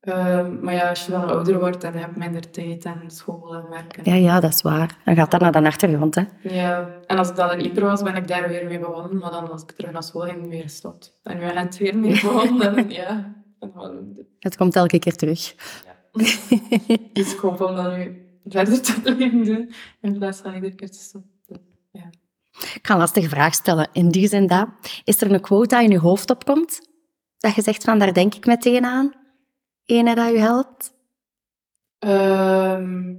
Ehm, 0.00 0.60
maar 0.64 0.74
ja, 0.74 0.88
als 0.88 1.04
je 1.04 1.10
dan 1.10 1.28
ouder 1.28 1.58
wordt 1.58 1.84
en 1.84 1.92
je 1.92 1.98
hebt 1.98 2.16
minder 2.16 2.50
tijd 2.50 2.84
en 2.84 3.00
school 3.06 3.54
en 3.54 3.68
werk. 3.70 3.96
en- 3.96 4.04
Ja, 4.04 4.14
ja, 4.14 4.40
dat 4.40 4.54
is 4.54 4.62
waar. 4.62 4.96
Dan 5.04 5.14
gaat 5.16 5.30
dat 5.30 5.40
naar 5.40 5.52
de 5.52 5.66
achtergrond, 5.66 6.14
hè. 6.14 6.22
Ja, 6.42 6.88
en 7.06 7.18
als 7.18 7.28
ik 7.28 7.36
dan 7.36 7.52
in 7.52 7.64
Ypres 7.64 7.82
was, 7.82 8.02
ben 8.02 8.16
ik 8.16 8.28
daar 8.28 8.48
weer 8.48 8.66
mee 8.66 8.78
begonnen. 8.78 9.18
Maar 9.18 9.30
dan 9.30 9.50
als 9.50 9.62
ik 9.62 9.70
terug 9.70 9.92
naar 9.92 10.02
school 10.02 10.22
ging, 10.22 10.48
weer 10.48 10.62
gestopt. 10.62 11.20
En 11.22 11.38
nu 11.38 11.46
ben 11.46 11.64
ik 11.66 11.72
weer 11.72 11.96
mee 11.98 12.10
begonnen. 12.10 12.76
En 12.76 12.90
ja, 13.00 13.34
en 13.60 14.26
Het 14.38 14.56
komt 14.56 14.76
elke 14.76 14.98
keer 14.98 15.16
terug. 15.16 15.54
dus 17.12 17.32
ik 17.32 17.38
hoop 17.38 17.60
om 17.60 17.76
dat 17.76 17.96
nu 17.96 18.26
verder 18.46 18.80
te 18.82 19.00
blijven 19.02 19.44
doen. 19.44 19.70
In 20.00 20.18
plaats 20.18 20.40
van 20.40 20.54
iedere 20.54 20.74
keer 20.74 20.90
te 20.90 20.98
stoppen. 20.98 21.30
Ja. 21.98 22.10
Ik 22.74 22.78
ga 22.82 22.92
een 22.92 22.98
lastige 23.00 23.28
vraag 23.28 23.54
stellen. 23.54 23.88
In 23.92 24.10
die 24.10 24.28
zin 24.28 24.46
dat, 24.46 24.68
is 25.04 25.20
er 25.20 25.32
een 25.32 25.40
quote 25.40 25.74
die 25.76 25.84
in 25.84 25.90
je 25.90 25.98
hoofd 25.98 26.30
opkomt? 26.30 26.80
Dat 27.38 27.54
je 27.54 27.62
zegt 27.62 27.84
van, 27.84 27.98
daar 27.98 28.12
denk 28.12 28.34
ik 28.34 28.46
meteen 28.46 28.84
aan? 28.84 29.12
Ene 29.84 30.14
dat 30.14 30.30
je 30.32 30.38
helpt? 30.38 30.92
Ehm, 31.98 33.14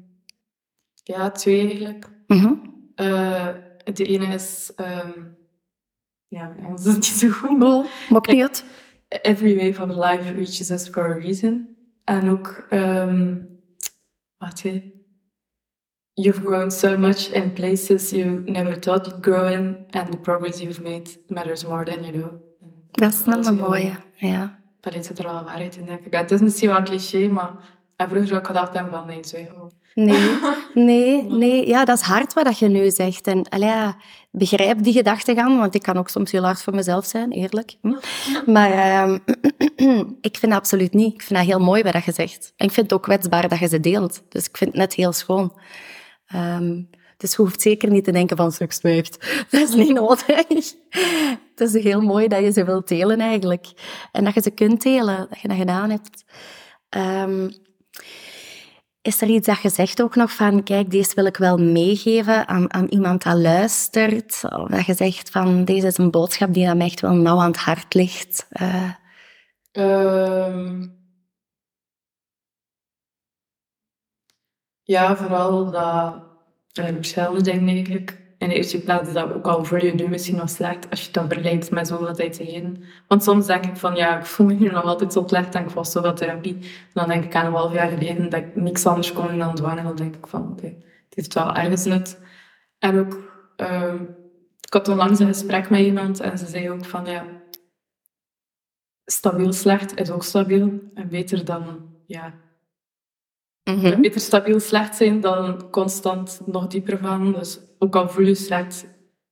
ja, 1.04 1.32
twee 1.32 1.60
eigenlijk. 1.68 2.10
Mhm. 2.28 2.54
Eh, 2.96 3.48
de 3.94 4.04
ene 4.06 4.26
is... 4.34 4.72
ehm 4.76 5.12
ja, 6.28 6.48
mijn 6.48 6.66
Engels 6.66 6.86
is 6.86 6.94
niet 6.94 7.06
zo 7.06 7.30
goed. 7.30 7.58
maar- 7.58 7.68
Oh, 7.68 7.86
maakt 8.10 8.28
niet 8.28 8.42
uit. 8.42 8.66
Every 9.08 9.56
wave 9.56 9.84
of 9.84 9.90
life 9.90 10.34
reaches 10.34 10.70
us 10.70 10.88
for 10.90 11.04
a 11.04 11.18
reason. 11.18 11.78
En 12.04 12.30
ook, 12.30 12.66
ehm 12.70 13.38
wacht 14.38 14.64
even. 14.66 15.05
You've 16.18 16.42
grown 16.46 16.72
so 16.72 16.98
much 16.98 17.30
in 17.32 17.54
places 17.54 18.12
you 18.12 18.42
never 18.46 18.80
thought 18.80 19.06
you'd 19.06 19.22
grow 19.22 19.48
in, 19.52 19.86
and 19.92 20.12
the 20.12 20.18
progress 20.18 20.62
you've 20.62 20.82
made 20.82 21.10
matters 21.28 21.66
more 21.66 21.86
than 21.86 22.04
you 22.04 22.12
know. 22.12 22.32
Dat 22.92 23.14
is 23.14 23.24
Dat 23.24 23.46
een 23.46 23.56
mooie, 23.56 23.92
ja. 24.16 24.60
Daar 24.80 24.94
zit 25.04 25.20
er 25.20 25.26
wel 25.26 25.44
waarheid 25.44 25.76
in, 25.76 25.86
denk 25.86 26.06
ik. 26.06 26.14
Het 26.14 26.32
is 26.32 26.42
misschien 26.42 26.70
wel 26.70 26.78
een 26.78 26.84
cliché, 26.84 27.28
maar 27.28 27.52
en 27.96 28.10
vroeger 28.10 28.38
ik 28.38 28.46
gedacht 28.46 28.74
hebben 28.74 28.94
van 28.94 29.08
nee, 29.08 29.24
zo. 29.24 29.38
Nee, 29.94 30.38
nee, 30.74 31.24
nee. 31.24 31.68
Ja, 31.68 31.86
dat 31.86 31.98
is 31.98 32.04
hard 32.04 32.34
wat 32.34 32.46
dat 32.46 32.60
je 32.60 32.68
nu 32.68 32.90
zegt. 32.92 33.28
En 33.28 33.46
ja, 33.58 33.96
begrijp 34.32 34.84
die 34.84 34.94
gedachtegang, 34.94 35.60
want 35.60 35.76
ik 35.76 35.82
kan 35.82 35.98
ook 35.98 36.10
soms 36.10 36.32
heel 36.32 36.44
hard 36.44 36.62
voor 36.62 36.76
mezelf 36.76 37.06
zijn, 37.06 37.32
eerlijk. 37.32 37.76
Hm. 37.82 37.94
Maar 38.52 38.72
ehm, 38.72 39.18
ik 40.30 40.38
vind 40.38 40.52
dat 40.52 40.60
absoluut 40.60 40.94
niet. 40.94 41.14
Ik 41.14 41.22
vind 41.22 41.40
dat 41.40 41.48
heel 41.48 41.60
mooi 41.60 41.84
wat 41.84 41.94
dat 41.94 42.04
je 42.04 42.12
zegt. 42.12 42.54
En 42.56 42.66
ik 42.66 42.72
vind 42.72 42.90
het 42.90 42.94
ook 42.94 43.04
kwetsbaar 43.04 43.50
dat 43.50 43.60
je 43.60 43.68
ze 43.68 43.80
deelt. 43.80 44.24
Dus 44.30 44.48
ik 44.48 44.58
vind 44.58 44.70
het 44.70 44.80
net 44.80 44.94
heel 44.94 45.14
schoon. 45.14 45.54
Ehm, 46.28 46.82
dus 47.18 47.32
je 47.32 47.42
hoeft 47.42 47.62
zeker 47.62 47.90
niet 47.90 48.04
te 48.04 48.12
denken 48.12 48.38
van 48.38 48.52
seks 48.52 48.76
zwijgt. 48.78 49.46
Dat 49.50 49.62
is 49.70 49.76
niet 49.76 49.94
nodig. 49.94 50.48
Het 51.56 51.74
is 51.74 51.84
heel 51.84 52.02
mooi 52.02 52.28
dat 52.28 52.40
je 52.40 52.52
ze 52.52 52.66
wilt 52.66 52.88
delen 52.88 53.20
eigenlijk. 53.20 53.68
En 54.12 54.24
dat 54.24 54.34
je 54.34 54.42
ze 54.42 54.52
kunt 54.52 54.82
delen, 54.82 55.28
dat 55.30 55.40
je 55.40 55.48
dat 55.48 55.58
gedaan 55.58 55.90
hebt. 55.90 56.26
Ehm, 56.90 57.50
is 59.02 59.22
er 59.22 59.28
iets 59.28 59.48
dat 59.48 59.62
je 59.62 59.70
zegt 59.70 60.02
ook 60.02 60.16
nog 60.16 60.32
van, 60.32 60.64
kijk, 60.64 60.92
deze 60.92 61.16
wil 61.16 61.26
ik 61.26 61.38
wel 61.38 61.58
meegeven 61.58 62.48
aan, 62.48 62.74
aan 62.74 62.88
iemand 62.88 63.24
dat 63.24 63.38
luistert? 63.38 64.42
Of 64.50 64.70
dat 64.70 64.86
je 64.86 64.94
zegt 64.94 65.30
van, 65.30 65.66
deze 65.66 65.88
is 65.88 65.98
een 65.98 66.12
boodschap 66.12 66.54
die 66.54 66.70
aan 66.70 66.78
mij 66.78 66.86
echt 66.86 67.02
wel 67.02 67.14
nauw 67.14 67.40
aan 67.40 67.52
het 67.52 67.58
hart 67.58 67.94
ligt. 67.94 68.46
Eh, 68.50 68.90
Ehm, 69.76 70.88
ja, 74.86 75.16
vooral 75.16 75.72
dat 75.72 76.24
eh, 76.74 76.86
hetzelfde 76.86 77.42
denk 77.42 77.68
eigenlijk. 77.70 78.24
In 78.38 78.50
de 78.50 78.56
eerste 78.56 78.82
plaats 78.82 79.08
is 79.08 79.14
dat 79.14 79.34
ook 79.34 79.46
al 79.46 79.66
voor 79.66 79.86
je 79.86 79.94
nu 79.94 80.08
misschien 80.08 80.36
nog 80.36 80.50
slecht 80.50 80.90
als 80.90 81.06
je 81.06 81.12
dat 81.12 81.26
vergelijkt 81.28 81.72
met 81.72 81.88
zoveel 81.88 82.14
tijd 82.14 82.36
geleden. 82.36 82.84
Want 83.08 83.24
soms 83.24 83.46
denk 83.46 83.66
ik 83.66 83.78
van 83.78 83.96
ja, 83.96 84.18
ik 84.18 84.26
voel 84.26 84.48
me 84.48 84.54
hier 84.54 84.72
nog 84.72 84.84
altijd 84.84 85.14
zo 85.14 85.24
slecht 85.28 85.56
en 85.56 85.64
ik 85.64 85.70
was 85.70 85.92
zoveel 85.92 86.14
therapie. 86.14 86.58
Dan 86.94 87.08
denk 87.08 87.24
ik 87.24 87.36
aan 87.36 87.46
een 87.46 87.54
half 87.54 87.74
jaar 87.74 87.90
geleden 87.90 88.30
dat 88.30 88.40
ik 88.40 88.56
niks 88.56 88.86
anders 88.86 89.14
kon 89.14 89.28
doen 89.28 89.38
dan. 89.38 89.78
En 89.78 89.84
dan 89.84 89.96
denk 89.96 90.16
ik 90.16 90.28
van 90.28 90.52
oké, 90.52 90.66
het 90.66 91.16
heeft 91.16 91.34
wel 91.34 91.56
ergens 91.56 91.86
nut. 91.86 92.20
En 92.80 93.00
ook, 93.00 93.20
ehm, 93.56 94.04
ik 94.62 94.74
had 94.74 94.88
onlangs 94.88 95.20
een 95.20 95.28
gesprek 95.28 95.70
met 95.70 95.80
iemand 95.80 96.20
en 96.20 96.38
ze 96.38 96.46
zei 96.46 96.70
ook 96.70 96.86
van 96.86 97.06
ja, 97.06 97.26
stabiel 99.06 99.54
slecht 99.54 100.00
is 100.00 100.12
ook 100.12 100.24
stabiel. 100.24 100.80
En 100.94 101.10
beter 101.10 101.46
dan, 101.46 101.90
ja, 102.06 102.34
mhm. 103.74 104.02
beter 104.02 104.22
stabiel 104.22 104.60
slecht 104.60 104.96
zijn 104.96 105.22
dan 105.22 105.70
constant 105.70 106.42
nog 106.46 106.68
dieper 106.68 106.98
gaan. 106.98 107.34
Dus 107.34 107.60
ook 107.80 107.96
al 107.96 108.10
voel 108.10 108.26
je 108.26 108.36
slecht, 108.36 108.86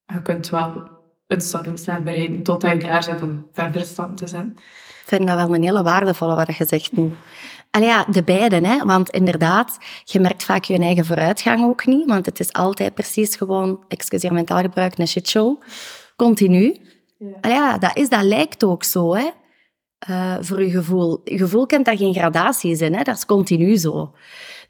je 0.05 0.21
kunt 0.21 0.49
wel 0.49 0.91
een 1.27 1.41
stabiel 1.41 1.77
slecht 1.77 2.03
bereiken 2.03 2.43
totdat 2.43 2.71
je 2.71 2.77
klaar 2.77 3.05
bent 3.05 3.21
om 3.21 3.47
verder 3.51 3.81
stand 3.81 4.17
te 4.17 4.27
zijn. 4.27 4.53
Ik 5.03 5.09
vind 5.09 5.27
dat 5.27 5.35
wel 5.35 5.55
een 5.55 5.63
hele 5.63 5.83
waardevolle 5.83 6.35
wat 6.35 6.55
je 6.55 6.65
zegt 6.65 6.91
nu. 6.91 7.11
Allee, 7.71 7.87
ja, 7.87 8.05
de 8.09 8.23
beide, 8.23 8.67
hè. 8.67 8.85
Want 8.85 9.09
inderdaad, 9.09 9.77
je 10.03 10.19
merkt 10.19 10.43
vaak 10.43 10.63
je 10.63 10.77
eigen 10.77 11.05
vooruitgang 11.05 11.63
ook 11.63 11.85
niet. 11.85 12.07
Want 12.07 12.25
het 12.25 12.39
is 12.39 12.53
altijd 12.53 12.93
precies 12.93 13.35
gewoon, 13.35 13.83
excuseer 13.87 14.33
mijn 14.33 14.45
taalgebruik, 14.45 14.97
een 14.97 15.07
shitshow. 15.07 15.61
Continu. 16.15 16.77
Ja. 17.17 17.27
Allee, 17.41 17.57
ja, 17.57 17.77
dat, 17.77 17.97
is, 17.97 18.09
dat 18.09 18.23
lijkt 18.23 18.63
ook 18.63 18.83
zo, 18.83 19.15
hè. 19.15 19.29
Eh, 20.07 20.35
voor 20.39 20.63
je 20.63 20.69
gevoel. 20.69 21.21
Je 21.23 21.37
gevoel 21.37 21.65
kent 21.65 21.85
daar 21.85 21.97
geen 21.97 22.13
gradaties 22.13 22.81
in, 22.81 22.93
hè. 22.93 23.03
Dat 23.03 23.15
is 23.15 23.25
continu 23.25 23.75
zo. 23.75 24.15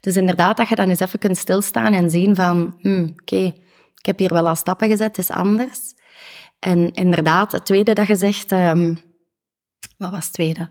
Dus 0.00 0.16
inderdaad, 0.16 0.56
dat 0.56 0.68
je 0.68 0.74
dan 0.74 0.88
eens 0.88 1.00
even 1.00 1.18
kunt 1.18 1.36
stilstaan 1.36 1.92
en 1.92 2.10
zien 2.10 2.34
van... 2.34 2.76
hmm, 2.80 3.14
Oké, 3.20 3.44
ik 3.94 4.06
heb 4.06 4.18
hier 4.18 4.32
wel 4.32 4.48
al 4.48 4.54
stappen 4.54 4.88
gezet, 4.88 5.16
het 5.16 5.18
is 5.18 5.30
anders. 5.30 5.94
En 6.58 6.92
inderdaad, 6.92 7.52
het 7.52 7.64
tweede 7.66 7.92
dat 7.92 8.06
je 8.06 8.16
zegt... 8.16 8.52
ehm, 8.52 8.94
wat 9.96 10.10
was 10.10 10.24
het 10.24 10.32
tweede? 10.32 10.70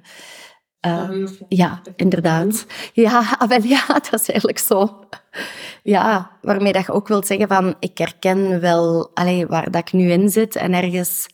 Eh, 0.79 1.09
ja, 1.47 1.81
inderdaad. 1.95 2.65
Ja, 2.93 3.35
ah, 3.37 3.47
wel, 3.49 3.61
ja, 3.63 3.85
dat 4.09 4.13
is 4.13 4.29
eigenlijk 4.29 4.59
zo. 4.59 5.05
Ja, 5.83 6.37
waarmee 6.41 6.73
dat 6.73 6.85
je 6.85 6.91
ook 6.91 7.07
wilt 7.07 7.27
zeggen 7.27 7.47
van, 7.47 7.75
ik 7.79 7.97
herken 7.97 8.59
wel 8.59 9.11
allee, 9.13 9.47
waar 9.47 9.71
dat 9.71 9.87
ik 9.87 9.93
nu 9.93 10.11
in 10.11 10.29
zit 10.29 10.55
en 10.55 10.73
ergens... 10.73 11.27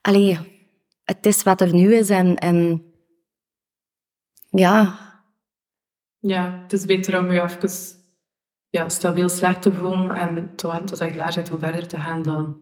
Allee, 0.00 0.51
het 1.16 1.26
is 1.26 1.42
wat 1.42 1.60
er 1.60 1.74
nu 1.74 1.94
is 1.94 2.10
en... 2.10 2.36
en 2.38 2.84
ja, 4.50 4.98
Ja, 6.18 6.58
het 6.62 6.72
is 6.72 6.84
beter 6.84 7.18
om 7.18 7.32
je 7.32 7.42
even 7.42 7.70
ja, 8.70 8.88
stabiel 8.88 9.28
slecht 9.28 9.62
te 9.62 9.72
voelen 9.72 10.10
en 10.10 10.56
te 10.56 10.66
wachten 10.66 10.86
tot 10.86 10.98
je 10.98 11.10
klaar 11.10 11.32
bent 11.34 11.50
om 11.50 11.58
verder 11.58 11.88
te 11.88 11.96
gaan 11.96 12.22
dan 12.22 12.60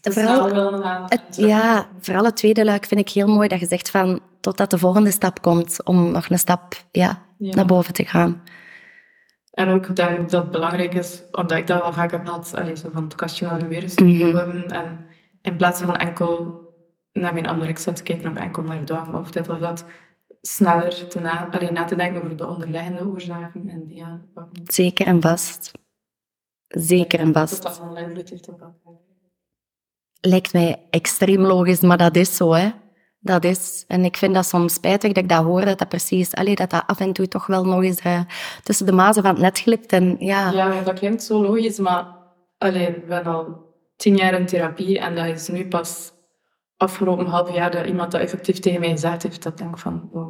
te 0.00 0.12
Vooral 0.12 0.48
snel 0.48 0.54
willen 0.54 0.82
gaan. 0.82 1.04
het, 1.08 1.36
ja, 1.36 1.88
vooral 2.00 2.24
het 2.24 2.36
tweede 2.36 2.64
luik 2.64 2.84
vind 2.86 3.00
ik 3.00 3.08
heel 3.08 3.26
mooi 3.26 3.48
dat 3.48 3.60
je 3.60 3.66
zegt 3.66 3.90
van, 3.90 4.20
totdat 4.40 4.70
de 4.70 4.78
volgende 4.78 5.10
stap 5.10 5.42
komt, 5.42 5.84
om 5.84 6.10
nog 6.10 6.28
een 6.28 6.38
stap 6.38 6.74
ja, 6.90 7.22
Ja. 7.38 7.54
naar 7.54 7.66
boven 7.66 7.94
te 7.94 8.04
gaan. 8.04 8.42
En 9.50 9.68
ook 9.68 9.96
denk 9.96 10.18
ik 10.18 10.28
dat 10.30 10.42
het 10.42 10.50
belangrijk 10.50 10.94
is, 10.94 11.22
omdat 11.32 11.58
ik 11.58 11.66
dat 11.66 11.82
wel 11.82 11.92
vaak 11.92 12.10
heb 12.10 12.26
gehad, 12.26 12.54
allee, 12.54 12.76
zo 12.76 12.88
van 12.92 13.04
het 13.04 13.14
kastje 13.14 13.46
naar 13.46 13.58
de 13.58 13.66
wereld 13.66 14.00
Mhm. 14.00 14.18
worden. 14.32 14.68
En 14.70 15.06
in 15.42 15.56
plaats 15.56 15.80
van 15.80 15.96
enkel 15.96 16.66
naar 17.20 17.32
mijn 17.32 17.46
anorexia 17.46 17.92
te 17.92 18.02
kijken, 18.02 18.30
of 18.30 18.36
enkel 18.36 18.62
naar 18.62 18.84
dwang 18.84 19.14
of 19.14 19.30
dit 19.30 19.48
of 19.48 19.58
dat, 19.58 19.84
sneller 20.40 21.08
te 21.08 21.20
na, 21.20 21.50
allee, 21.50 21.70
na 21.70 21.84
te 21.84 21.96
denken 21.96 22.22
over 22.22 22.36
de 22.36 22.46
onderliggende 22.46 23.06
oorzaken. 23.06 23.68
En 23.68 23.84
ja, 23.88 24.20
Zeker 24.64 25.06
en 25.06 25.20
vast. 25.20 25.72
Zeker 26.68 27.18
en 27.18 27.32
vast. 27.32 27.62
dat 27.62 27.80
een 27.80 27.96
invloed 27.96 28.48
op 28.48 28.60
elkaar. 28.60 28.74
lijkt 30.20 30.52
mij 30.52 30.82
extreem 30.90 31.40
logisch, 31.40 31.80
maar 31.80 31.98
dat 31.98 32.16
is 32.16 32.36
zo, 32.36 32.52
hè. 32.52 32.70
Dat 33.20 33.44
is. 33.44 33.84
En 33.88 34.04
ik 34.04 34.16
vind 34.16 34.34
dat 34.34 34.46
soms 34.46 34.74
spijtig 34.74 35.12
dat 35.12 35.22
ik 35.22 35.28
dat 35.28 35.44
hoor, 35.44 35.64
dat 35.64 35.78
dat 35.78 35.88
precies, 35.88 36.34
allee, 36.34 36.54
dat 36.54 36.70
dat 36.70 36.82
af 36.86 37.00
en 37.00 37.12
toe 37.12 37.28
toch 37.28 37.46
wel 37.46 37.64
nog 37.64 37.82
eens 37.82 38.04
uh, 38.04 38.20
tussen 38.62 38.86
de 38.86 38.92
mazen 38.92 39.22
van 39.22 39.32
het 39.32 39.40
net 39.40 39.58
glipt. 39.58 39.92
En, 39.92 40.16
ja. 40.18 40.50
ja, 40.50 40.82
dat 40.82 40.98
klinkt 40.98 41.22
zo 41.22 41.42
logisch, 41.42 41.78
maar 41.78 42.16
allee, 42.58 42.86
ik 42.86 43.06
ben 43.06 43.24
al 43.24 43.66
tien 43.96 44.16
jaar 44.16 44.40
in 44.40 44.46
therapie 44.46 44.98
en 44.98 45.14
dat 45.14 45.26
is 45.26 45.48
nu 45.48 45.68
pas 45.68 46.12
afgelopen 46.78 47.26
half 47.26 47.54
jaar 47.54 47.70
dat 47.70 47.86
iemand 47.86 48.12
dat 48.12 48.20
effectief 48.20 48.58
tegen 48.58 48.80
mij 48.80 48.90
gezegd 48.90 49.22
heeft, 49.22 49.42
dat 49.42 49.52
ik 49.52 49.58
denk 49.58 49.78
van, 49.78 50.08
oh, 50.12 50.28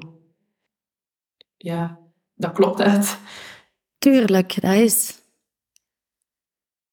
ja, 1.57 1.99
dat 2.35 2.53
klopt 2.53 2.81
echt. 2.81 3.19
Tuurlijk, 3.99 4.61
dat 4.61 4.75
is. 4.75 5.19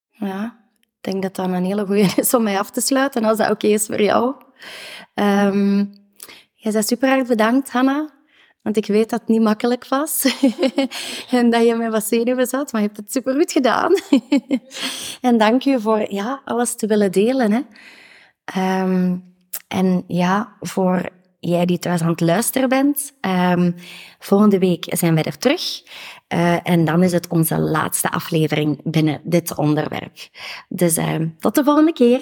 Ja, 0.10 0.68
ik 0.80 1.12
denk 1.12 1.22
dat 1.22 1.36
dat 1.36 1.46
een 1.46 1.66
hele 1.66 1.86
goede 1.86 2.14
is 2.22 2.34
om 2.34 2.44
mij 2.44 2.60
af 2.60 2.72
te 2.72 2.82
sluiten, 2.82 3.24
als 3.24 3.38
dat 3.38 3.52
oké 3.52 3.68
is 3.68 3.86
voor 3.86 4.02
jou. 4.02 4.36
Um, 5.14 5.94
jij 6.54 6.72
bent 6.72 6.88
super 6.88 7.10
hard 7.10 7.28
bedankt, 7.28 7.72
Hanna. 7.72 8.14
Want 8.62 8.78
ik 8.78 8.86
weet 8.86 9.10
dat 9.10 9.20
het 9.20 9.30
niet 9.30 9.42
makkelijk 9.42 9.88
was. 9.88 10.38
en 11.32 11.50
dat 11.50 11.66
je 11.66 11.76
met 11.76 11.92
wat 11.92 12.04
zenuwen 12.04 12.48
zat, 12.48 12.72
maar 12.72 12.82
je 12.82 12.88
hebt 12.88 13.00
het 13.00 13.12
super 13.12 13.34
goed 13.34 13.52
gedaan. 13.52 13.94
en 15.22 15.38
dank 15.38 15.62
je 15.62 15.80
voor 15.80 16.12
ja, 16.12 16.42
alles 16.46 16.76
te 16.76 16.88
willen 16.88 17.12
delen. 17.12 17.52
Hè. 17.52 18.82
Um, 18.82 19.35
en 19.68 20.04
ja, 20.08 20.56
voor 20.60 21.10
jij 21.40 21.66
die 21.66 21.80
thuis 21.80 22.02
aan 22.02 22.10
het 22.10 22.22
luisteren 22.22 22.70
bent, 22.70 23.14
um, 23.22 23.76
volgende 24.20 24.60
week 24.60 24.86
zijn 24.90 25.14
wij 25.14 25.24
er 25.24 25.38
terug. 25.38 25.84
Uh, 26.34 26.70
en 26.70 26.86
dan 26.86 27.04
is 27.04 27.12
het 27.12 27.28
onze 27.28 27.60
laatste 27.60 28.12
aflevering 28.12 28.80
binnen 28.84 29.22
dit 29.24 29.58
onderwerp. 29.58 30.18
Dus 30.70 30.98
uh, 30.98 31.16
tot 31.40 31.56
de 31.56 31.64
volgende 31.64 31.94
keer. 31.94 32.22